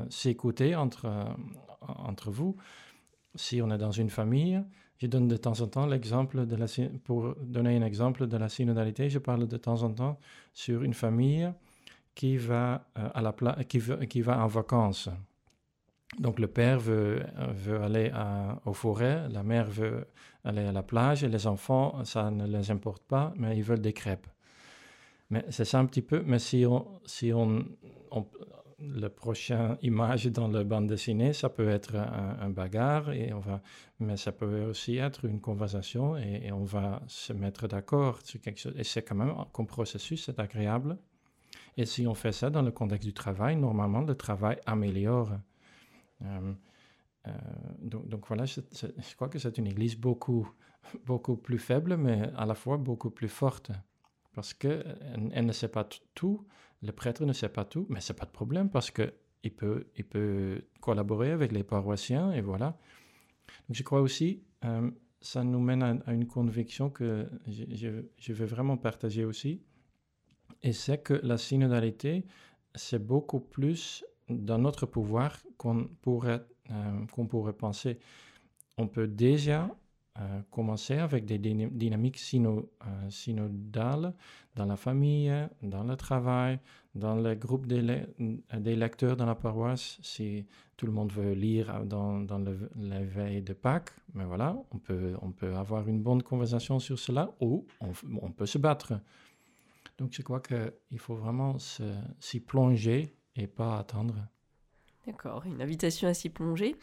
s'écouter 0.08 0.74
entre, 0.74 1.06
entre 1.82 2.30
vous 2.30 2.56
si 3.36 3.62
on 3.62 3.70
est 3.70 3.78
dans 3.78 3.90
une 3.90 4.10
famille, 4.10 4.62
je 4.98 5.06
donne 5.06 5.28
de 5.28 5.36
temps 5.36 5.60
en 5.60 5.66
temps 5.66 5.86
l'exemple 5.86 6.46
de 6.46 6.56
la, 6.56 6.66
pour 7.04 7.34
donner 7.42 7.76
un 7.76 7.82
exemple 7.82 8.26
de 8.26 8.36
la 8.36 8.48
synodalité, 8.48 9.10
je 9.10 9.18
parle 9.18 9.46
de 9.46 9.56
temps 9.56 9.82
en 9.82 9.90
temps 9.90 10.18
sur 10.52 10.82
une 10.82 10.94
famille 10.94 11.52
qui 12.14 12.38
va, 12.38 12.88
à 12.94 13.20
la 13.20 13.32
qui, 13.64 13.80
qui 14.08 14.22
va 14.22 14.42
en 14.42 14.46
vacances. 14.46 15.10
Donc 16.18 16.38
le 16.38 16.46
père 16.46 16.78
veut, 16.78 17.22
veut 17.54 17.82
aller 17.82 18.10
à, 18.14 18.58
aux 18.64 18.72
forêts, 18.72 19.28
la 19.28 19.42
mère 19.42 19.68
veut 19.68 20.06
aller 20.44 20.62
à 20.62 20.72
la 20.72 20.82
plage 20.82 21.24
et 21.24 21.28
les 21.28 21.46
enfants, 21.46 22.04
ça 22.04 22.30
ne 22.30 22.46
les 22.46 22.70
importe 22.70 23.02
pas, 23.02 23.34
mais 23.36 23.56
ils 23.56 23.62
veulent 23.62 23.80
des 23.80 23.92
crêpes. 23.92 24.26
Mais 25.28 25.44
c'est 25.50 25.64
ça 25.64 25.78
un 25.78 25.86
petit 25.86 26.02
peu, 26.02 26.22
mais 26.24 26.38
si 26.38 26.64
on, 26.64 26.86
si 27.04 27.32
on, 27.32 27.64
le 28.78 29.08
prochain 29.08 29.78
image 29.82 30.26
dans 30.26 30.48
la 30.48 30.62
bande 30.62 30.86
dessinée, 30.86 31.32
ça 31.32 31.48
peut 31.48 31.68
être 31.68 31.94
un, 31.96 32.50
bagarre, 32.50 33.10
et 33.10 33.32
on 33.32 33.40
va, 33.40 33.62
mais 34.00 34.16
ça 34.16 34.32
peut 34.32 34.64
aussi 34.64 34.98
être 34.98 35.24
une 35.24 35.40
conversation 35.40 36.16
et, 36.16 36.52
on 36.52 36.64
va 36.64 37.02
se 37.06 37.32
mettre 37.32 37.68
d'accord 37.68 38.20
sur 38.22 38.40
quelque 38.40 38.60
chose. 38.60 38.74
Et 38.76 38.84
c'est 38.84 39.02
quand 39.02 39.14
même, 39.14 39.34
comme 39.52 39.66
processus, 39.66 40.26
c'est 40.26 40.38
agréable. 40.38 40.98
Et 41.78 41.86
si 41.86 42.06
on 42.06 42.14
fait 42.14 42.32
ça 42.32 42.50
dans 42.50 42.62
le 42.62 42.70
contexte 42.70 43.06
du 43.06 43.14
travail, 43.14 43.56
normalement, 43.56 44.00
le 44.00 44.14
travail 44.14 44.58
améliore. 44.66 45.32
Euh, 46.22 46.52
euh, 47.26 47.30
donc, 47.80 48.26
voilà, 48.26 48.44
je 48.44 49.14
crois 49.14 49.28
que 49.28 49.38
c'est 49.38 49.58
une 49.58 49.66
église 49.66 49.96
beaucoup, 49.96 50.48
beaucoup 51.06 51.36
plus 51.36 51.58
faible, 51.58 51.96
mais 51.96 52.30
à 52.36 52.46
la 52.46 52.54
fois 52.54 52.76
beaucoup 52.76 53.10
plus 53.10 53.28
forte. 53.28 53.70
Parce 54.36 54.52
qu'elle 54.52 55.30
elle 55.32 55.46
ne 55.46 55.52
sait 55.52 55.68
pas 55.68 55.88
tout, 56.14 56.46
le 56.82 56.92
prêtre 56.92 57.24
ne 57.24 57.32
sait 57.32 57.48
pas 57.48 57.64
tout, 57.64 57.86
mais 57.88 58.00
c'est 58.00 58.14
pas 58.14 58.26
de 58.26 58.30
problème 58.30 58.68
parce 58.68 58.90
qu'il 58.90 59.54
peut, 59.56 59.86
il 59.96 60.04
peut 60.04 60.62
collaborer 60.82 61.30
avec 61.30 61.52
les 61.52 61.64
paroissiens 61.64 62.32
et 62.32 62.42
voilà. 62.42 62.78
Donc 63.66 63.76
je 63.76 63.82
crois 63.82 64.02
aussi, 64.02 64.42
euh, 64.66 64.90
ça 65.22 65.42
nous 65.42 65.58
mène 65.58 65.82
à, 65.82 66.12
une 66.12 66.26
conviction 66.26 66.90
que 66.90 67.26
je, 67.46 68.02
je, 68.18 68.32
veux 68.34 68.44
vraiment 68.44 68.76
partager 68.76 69.24
aussi, 69.24 69.62
et 70.62 70.74
c'est 70.74 70.98
que 70.98 71.14
la 71.14 71.38
synodalité, 71.38 72.26
c'est 72.74 73.04
beaucoup 73.04 73.40
plus 73.40 74.04
dans 74.28 74.58
notre 74.58 74.84
pouvoir 74.84 75.38
qu'on 75.56 75.88
pourrait, 76.02 76.44
euh, 76.70 77.06
qu'on 77.10 77.26
pourrait 77.26 77.54
penser. 77.54 77.98
On 78.76 78.86
peut 78.86 79.08
déjà 79.08 79.64
euh, 79.64 79.85
commencer 80.50 80.98
avec 80.98 81.24
des 81.24 81.38
dynamiques 81.38 82.18
sino, 82.18 82.70
euh, 82.86 83.10
synodales 83.10 84.14
dans 84.54 84.66
la 84.66 84.76
famille, 84.76 85.32
dans 85.62 85.84
le 85.84 85.96
travail, 85.96 86.58
dans 86.94 87.16
le 87.16 87.34
groupe 87.34 87.66
des, 87.66 87.82
lecteurs 88.76 89.16
dans 89.16 89.26
la 89.26 89.34
paroisse. 89.34 89.98
Si 90.02 90.46
tout 90.76 90.86
le 90.86 90.92
monde 90.92 91.12
veut 91.12 91.32
lire 91.32 91.84
dans, 91.84 92.20
dans 92.20 92.38
le, 92.38 92.70
l'éveil 92.76 93.42
de 93.42 93.52
Pâques, 93.52 93.90
mais 94.14 94.24
voilà, 94.24 94.56
on 94.72 94.78
peut, 94.78 95.14
on 95.22 95.32
peut 95.32 95.54
avoir 95.54 95.86
une 95.88 96.02
bonne 96.02 96.22
conversation 96.22 96.78
sur 96.78 96.98
cela 96.98 97.30
ou 97.40 97.66
on, 97.80 97.92
on 98.22 98.30
peut 98.32 98.46
se 98.46 98.58
battre. 98.58 98.94
Donc 99.98 100.12
je 100.12 100.22
crois 100.22 100.40
qu'il 100.40 100.98
faut 100.98 101.14
vraiment 101.14 101.56
s'y 101.58 102.40
plonger 102.40 103.14
et 103.34 103.46
pas 103.46 103.78
attendre. 103.78 104.14
D'accord, 105.06 105.44
une 105.44 105.62
invitation 105.62 106.08
à 106.08 106.14
s'y 106.14 106.30
plonger. 106.30 106.76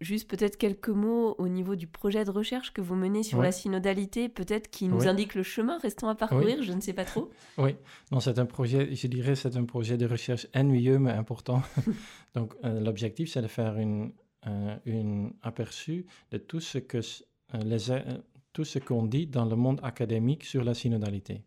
Juste 0.00 0.30
peut-être 0.30 0.56
quelques 0.56 0.90
mots 0.90 1.34
au 1.38 1.48
niveau 1.48 1.74
du 1.74 1.88
projet 1.88 2.24
de 2.24 2.30
recherche 2.30 2.72
que 2.72 2.80
vous 2.80 2.94
menez 2.94 3.24
sur 3.24 3.42
la 3.42 3.50
synodalité, 3.50 4.28
peut-être 4.28 4.70
qui 4.70 4.86
nous 4.86 5.08
indique 5.08 5.34
le 5.34 5.42
chemin 5.42 5.78
restant 5.78 6.08
à 6.08 6.14
parcourir, 6.14 6.62
je 6.62 6.72
ne 6.72 6.80
sais 6.80 6.92
pas 6.92 7.04
trop. 7.04 7.30
Oui, 7.58 7.74
non, 8.12 8.20
c'est 8.20 8.38
un 8.38 8.46
projet, 8.46 8.94
je 8.94 9.06
dirais, 9.08 9.34
c'est 9.34 9.56
un 9.56 9.64
projet 9.64 9.96
de 9.96 10.06
recherche 10.06 10.46
ennuyeux 10.54 11.00
mais 11.00 11.10
important. 11.10 11.62
Donc 12.34 12.54
euh, 12.64 12.78
l'objectif, 12.80 13.30
c'est 13.32 13.42
de 13.42 13.48
faire 13.48 13.76
une, 13.76 14.12
euh, 14.46 14.76
une 14.84 15.32
aperçu 15.42 16.06
de 16.30 16.38
tout 16.38 16.60
ce 16.60 16.78
que 16.78 16.98
euh, 16.98 17.58
les, 17.64 18.00
tout 18.52 18.64
ce 18.64 18.78
qu'on 18.78 19.04
dit 19.04 19.26
dans 19.26 19.46
le 19.46 19.56
monde 19.56 19.80
académique 19.82 20.44
sur 20.44 20.62
la 20.62 20.74
synodalité. 20.74 21.42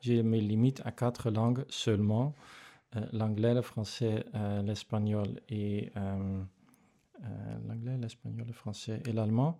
J'ai 0.00 0.22
mes 0.22 0.40
limites 0.40 0.82
à 0.84 0.92
quatre 0.92 1.30
langues 1.30 1.64
seulement 1.68 2.34
l'anglais, 3.12 3.52
le 3.52 3.62
français, 3.62 4.24
l'espagnol 4.64 5.40
et 5.48 5.90
euh, 5.96 6.42
l'anglais, 7.66 7.96
l'espagnol, 7.98 8.46
le 8.46 8.52
français 8.52 9.02
et 9.06 9.12
l'allemand. 9.12 9.58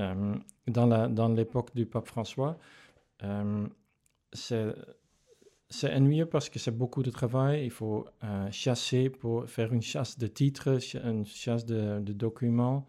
Euh, 0.00 0.34
dans 0.66 1.28
l'époque 1.34 1.74
du 1.74 1.86
pape 1.86 2.06
François, 2.06 2.58
euh, 3.22 3.66
c'est 4.32 5.94
ennuyeux 5.94 6.26
parce 6.26 6.48
que 6.48 6.58
c'est 6.58 6.76
beaucoup 6.76 7.02
de 7.02 7.10
travail. 7.10 7.64
Il 7.64 7.70
faut 7.70 8.06
chasser 8.50 9.10
pour 9.10 9.48
faire 9.48 9.72
une 9.72 9.82
chasse 9.82 10.18
de 10.18 10.26
titres, 10.26 10.78
une 11.04 11.26
chasse 11.26 11.64
de, 11.66 12.00
documents. 12.12 12.86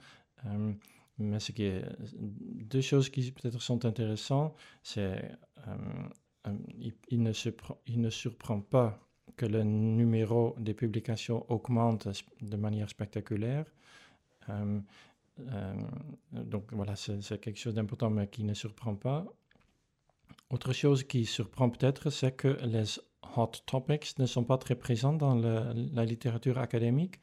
mais 1.17 1.39
ce 1.39 1.51
qui 1.51 1.71
deux 2.13 2.81
choses 2.81 3.09
qui 3.09 3.31
peut-être 3.31 3.61
sont 3.61 3.85
intéressantes, 3.85 4.55
c'est 4.81 5.37
il, 7.09 7.21
ne 7.21 7.31
il 7.87 8.01
ne 8.01 8.09
surprend 8.09 8.61
pas 8.61 8.99
que 9.35 9.45
le 9.45 9.63
numéro 9.63 10.55
des 10.59 10.73
publications 10.73 11.45
augmente 11.49 12.07
de 12.41 12.57
manière 12.57 12.89
spectaculaire. 12.89 13.65
Euh, 14.49 14.79
euh, 15.39 15.73
donc 16.31 16.73
voilà, 16.73 16.95
c'est 16.95 17.39
quelque 17.39 17.59
chose 17.59 17.75
d'important, 17.75 18.09
mais 18.09 18.27
qui 18.27 18.43
ne 18.43 18.53
surprend 18.53 18.95
pas. 18.95 19.25
Autre 20.49 20.73
chose 20.73 21.03
qui 21.03 21.25
surprend 21.25 21.69
peut-être, 21.69 22.09
c'est 22.09 22.33
que 22.33 22.59
les 22.63 22.99
hot 23.37 23.51
topics 23.65 24.17
ne 24.19 24.25
sont 24.25 24.43
pas 24.43 24.57
très 24.57 24.75
présents 24.75 25.13
dans 25.13 25.35
la 25.35 26.05
littérature 26.05 26.57
académique, 26.57 27.19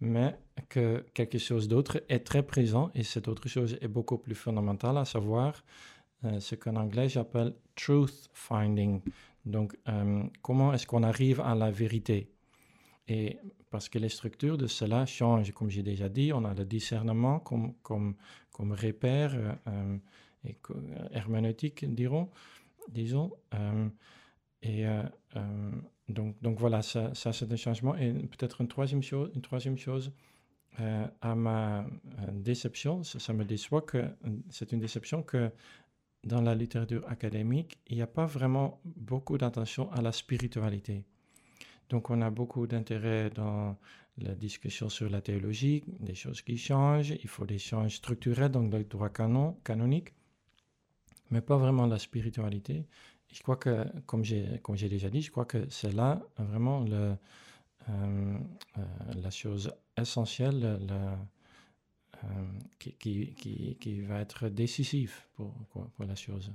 mais 0.00 0.38
que 0.68 1.04
quelque 1.14 1.38
chose 1.38 1.66
d'autre 1.66 2.02
est 2.08 2.20
très 2.20 2.44
présent, 2.44 2.90
et 2.94 3.02
cette 3.02 3.26
autre 3.26 3.48
chose 3.48 3.76
est 3.80 3.88
beaucoup 3.88 4.18
plus 4.18 4.36
fondamentale, 4.36 4.96
à 4.96 5.04
savoir 5.04 5.64
euh, 6.24 6.38
ce 6.38 6.54
qu'en 6.54 6.76
anglais 6.76 7.08
j'appelle 7.08 7.54
truth 7.74 8.30
finding. 8.32 9.00
Donc, 9.44 9.76
comment 10.42 10.74
est-ce 10.74 10.86
qu'on 10.86 11.02
arrive 11.02 11.40
à 11.40 11.54
la 11.54 11.70
vérité? 11.70 12.30
Parce 13.70 13.88
que 13.88 13.98
les 13.98 14.08
structures 14.08 14.56
de 14.56 14.66
cela 14.66 15.06
changent, 15.06 15.52
comme 15.52 15.70
j'ai 15.70 15.82
déjà 15.82 16.08
dit, 16.08 16.32
on 16.32 16.44
a 16.44 16.54
le 16.54 16.64
discernement 16.64 17.40
comme, 17.40 17.74
comme, 17.82 18.14
comme 18.52 18.72
repère 18.72 19.34
euh, 19.34 19.52
euh, 19.68 19.96
et, 20.44 20.56
euh, 20.70 21.08
herméneutique, 21.12 21.84
dirons, 21.94 22.30
disons. 22.88 23.32
et 24.62 24.86
donc, 26.08 26.40
donc 26.40 26.58
voilà, 26.58 26.80
ça, 26.82 27.12
ça 27.14 27.32
c'est 27.32 27.52
un 27.52 27.56
changement. 27.56 27.94
Et 27.96 28.12
peut-être 28.12 28.60
une 28.60 28.68
troisième 28.68 29.02
chose, 29.02 29.30
une 29.34 29.42
troisième 29.42 29.76
chose 29.76 30.12
à 31.20 31.34
ma 31.34 31.84
déception, 32.32 33.02
ça, 33.02 33.18
ça, 33.18 33.32
me 33.32 33.44
déçoit 33.44 33.82
que 33.82 34.04
c'est 34.48 34.70
une 34.70 34.78
déception 34.78 35.24
que 35.24 35.50
dans 36.24 36.40
la 36.40 36.54
littérature 36.54 37.04
académique, 37.08 37.78
il 37.88 37.96
n'y 37.96 38.02
a 38.02 38.06
pas 38.06 38.26
vraiment 38.26 38.80
beaucoup 38.84 39.38
d'attention 39.38 39.90
à 39.92 40.00
la 40.02 40.12
spiritualité. 40.12 41.04
Donc 41.88 42.10
on 42.10 42.20
a 42.20 42.30
beaucoup 42.30 42.66
d'intérêt 42.66 43.30
dans 43.30 43.76
la 44.18 44.34
discussion 44.34 44.88
sur 44.88 45.08
la 45.08 45.20
théologie, 45.20 45.84
des 46.00 46.14
choses 46.14 46.42
qui 46.42 46.56
changent, 46.56 47.10
il 47.10 47.28
faut 47.28 47.46
des 47.46 47.58
changements 47.58 47.88
structurels 47.88 48.50
dans 48.50 48.62
le 48.62 48.84
droit 48.84 49.08
canon, 49.08 49.56
canonique, 49.64 50.12
mais 51.30 51.40
pas 51.40 51.56
vraiment 51.56 51.86
la 51.86 51.98
spiritualité. 51.98 52.84
Je 53.32 53.42
crois 53.42 53.56
que, 53.56 53.84
comme 54.06 54.24
j'ai, 54.24 54.58
comme 54.62 54.76
j'ai 54.76 54.88
déjà 54.88 55.10
dit, 55.10 55.22
je 55.22 55.30
crois 55.30 55.44
que 55.44 55.68
c'est 55.70 55.92
là 55.92 56.20
vraiment 56.38 56.84
euh, 56.90 57.14
euh, 57.88 58.38
la 59.16 59.30
chose 59.30 59.72
essentielle 59.96 60.78
euh, 60.90 61.16
qui, 62.78 62.92
qui, 62.94 63.34
qui, 63.34 63.76
qui, 63.78 64.00
va 64.00 64.20
être 64.20 64.48
décisive 64.48 65.14
pour, 65.34 65.52
pour 65.70 66.04
la 66.04 66.14
chose 66.14 66.52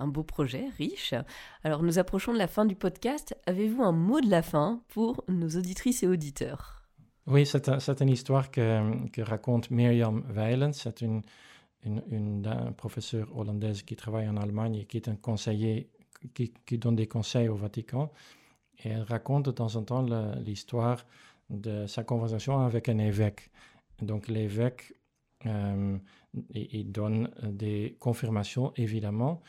un 0.00 0.08
beau 0.08 0.22
projet, 0.22 0.66
riche. 0.76 1.14
Alors 1.62 1.82
nous 1.82 1.98
approchons 1.98 2.32
de 2.32 2.38
la 2.38 2.48
fin 2.48 2.64
du 2.64 2.74
podcast. 2.74 3.36
Avez-vous 3.46 3.82
un 3.82 3.92
mot 3.92 4.20
de 4.20 4.30
la 4.30 4.42
fin 4.42 4.82
pour 4.88 5.24
nos 5.28 5.48
auditrices 5.50 6.02
et 6.02 6.08
auditeurs? 6.08 6.82
Oui, 7.26 7.46
c'est 7.46 8.00
une 8.00 8.08
histoire 8.08 8.50
que, 8.50 9.22
raconte 9.22 9.70
Miriam 9.70 10.24
Weiland. 10.30 10.72
C'est 10.72 11.02
une, 11.02 11.22
une, 11.84 12.72
professeure 12.76 13.28
hollandaise 13.36 13.82
qui 13.82 13.94
travaille 13.94 14.28
en 14.28 14.36
Allemagne 14.36 14.76
et 14.76 14.84
qui 14.86 14.96
est 14.96 15.08
un 15.08 15.16
conseiller, 15.16 15.90
qui, 16.34 16.52
qui 16.66 16.78
donne 16.78 16.96
des 16.96 17.06
conseils 17.06 17.48
au 17.48 17.54
Vatican. 17.54 18.10
Et 18.82 18.88
elle 18.88 19.02
raconte 19.02 19.44
de 19.44 19.50
temps 19.50 19.76
en 19.76 19.82
temps 19.82 20.04
l'histoire 20.44 21.04
de 21.50 21.86
sa 21.86 22.02
conversation 22.04 22.60
avec 22.60 22.88
un 22.88 22.98
évêque. 22.98 23.50
Donc 24.00 24.28
l'évêque, 24.28 24.94
euh, 25.46 25.98
il 26.54 26.90
donne 26.90 27.30
des 27.42 27.96
confirmations, 27.98 28.72
évidemment, 28.76 29.42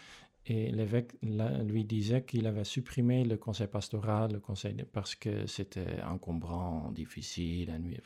et 0.48 0.72
l'évêque 0.72 1.14
lui 1.22 1.86
disait 1.86 2.24
qu'il 2.24 2.48
avait 2.48 2.64
supprimé 2.64 3.24
le 3.24 3.38
conseil 3.38 3.68
pastoral, 3.68 4.34
le 4.34 4.40
conseil 4.40 4.76
parce 4.92 5.16
que 5.16 5.46
c'était 5.46 6.02
encombrant, 6.02 6.92
difficile, 6.92 7.72
nuit. 7.80 8.00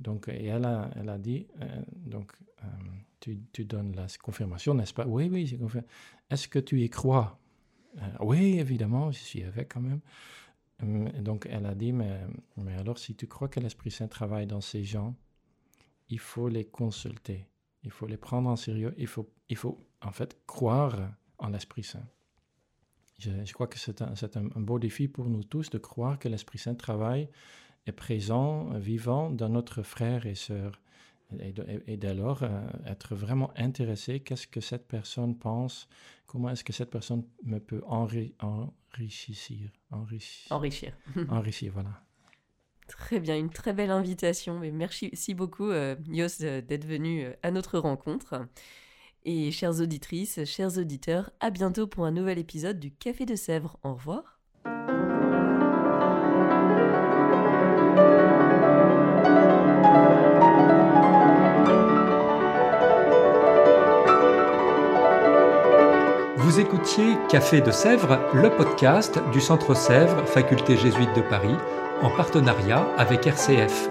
Donc, 0.00 0.28
et 0.28 0.46
elle 0.46 0.64
a, 0.64 0.90
elle 0.94 1.08
a 1.08 1.18
dit, 1.18 1.46
euh, 1.60 1.82
donc, 1.96 2.32
euh, 2.62 2.66
tu, 3.20 3.40
tu, 3.52 3.64
donnes 3.64 3.96
la 3.96 4.06
confirmation, 4.22 4.74
n'est-ce 4.74 4.94
pas? 4.94 5.06
Oui, 5.06 5.28
oui, 5.30 5.46
j'ai 5.46 5.58
Est-ce 6.30 6.46
que 6.48 6.58
tu 6.58 6.80
y 6.82 6.90
crois? 6.90 7.40
Euh, 7.96 8.00
Oui, 8.20 8.58
évidemment, 8.58 9.10
je 9.10 9.18
suis 9.18 9.42
avec 9.42 9.72
quand 9.72 9.80
même. 9.80 10.00
donc, 11.20 11.48
elle 11.50 11.66
a 11.66 11.74
dit, 11.74 11.92
mais, 11.92 12.20
mais 12.56 12.74
alors, 12.74 12.98
si 12.98 13.16
tu 13.16 13.26
crois 13.26 13.48
que 13.48 13.58
l'Esprit 13.58 13.90
Saint 13.90 14.06
travaille 14.06 14.46
dans 14.46 14.60
ces 14.60 14.84
gens, 14.84 15.16
il 16.10 16.20
faut 16.20 16.48
les 16.48 16.64
consulter, 16.64 17.48
il 17.82 17.90
faut 17.90 18.06
les 18.06 18.16
prendre 18.16 18.48
en 18.48 18.56
sérieux, 18.56 18.94
il 18.98 19.06
faut, 19.06 19.28
il 19.48 19.56
faut 19.56 19.84
en 20.00 20.12
fait 20.12 20.38
croire 20.46 20.96
en 21.38 21.48
l'Esprit 21.48 21.84
Saint. 21.84 22.06
je, 23.18 23.52
crois 23.52 23.66
que 23.66 23.78
c'est 23.78 24.02
un, 24.02 24.12
un, 24.34 24.60
beau 24.60 24.78
défi 24.78 25.08
pour 25.08 25.28
nous 25.28 25.44
tous 25.44 25.70
de 25.70 25.78
croire 25.78 26.18
que 26.18 26.28
l'Esprit 26.28 26.58
Saint 26.58 26.74
travaille, 26.74 27.28
est 27.86 27.92
présent, 27.92 28.70
vivant 28.78 29.30
dans 29.30 29.48
notre 29.48 29.82
frère 29.82 30.26
et 30.26 30.34
sœur. 30.34 30.80
Et, 31.86 31.96
d'alors 31.98 32.42
euh, 32.42 32.66
être 32.86 33.14
vraiment 33.14 33.52
intéressé, 33.54 34.20
qu'est-ce 34.20 34.46
que 34.46 34.62
cette 34.62 34.88
personne 34.88 35.36
pense, 35.36 35.86
comment 36.26 36.48
est-ce 36.48 36.64
que 36.64 36.72
cette 36.72 36.90
personne 36.90 37.22
me 37.44 37.58
peut 37.58 37.82
enrichir. 37.86 38.32
Enrichir. 38.96 39.70
Enrichir. 40.50 40.94
enrichir, 41.28 41.72
voilà. 41.74 42.02
Très 42.86 43.20
bien, 43.20 43.36
une 43.36 43.50
très 43.50 43.74
belle 43.74 43.90
invitation. 43.90 44.58
Mais 44.58 44.70
merci 44.70 45.34
beaucoup, 45.34 45.68
euh, 45.68 45.96
Yos, 46.06 46.38
d'être 46.38 46.86
venu 46.86 47.24
euh, 47.24 47.34
à 47.42 47.50
notre 47.50 47.78
rencontre. 47.78 48.46
Et 49.30 49.52
chères 49.52 49.78
auditrices, 49.82 50.42
chers 50.46 50.78
auditeurs, 50.78 51.28
à 51.40 51.50
bientôt 51.50 51.86
pour 51.86 52.06
un 52.06 52.10
nouvel 52.10 52.38
épisode 52.38 52.80
du 52.80 52.90
Café 52.90 53.26
de 53.26 53.36
Sèvres. 53.36 53.76
Au 53.82 53.92
revoir. 53.92 54.38
Vous 66.38 66.58
écoutiez 66.58 67.18
Café 67.28 67.60
de 67.60 67.70
Sèvres, 67.70 68.18
le 68.32 68.48
podcast 68.56 69.20
du 69.30 69.42
Centre 69.42 69.74
Sèvres, 69.74 70.24
Faculté 70.24 70.78
jésuite 70.78 71.14
de 71.14 71.20
Paris, 71.20 71.54
en 72.00 72.08
partenariat 72.08 72.88
avec 72.96 73.26
RCF. 73.26 73.90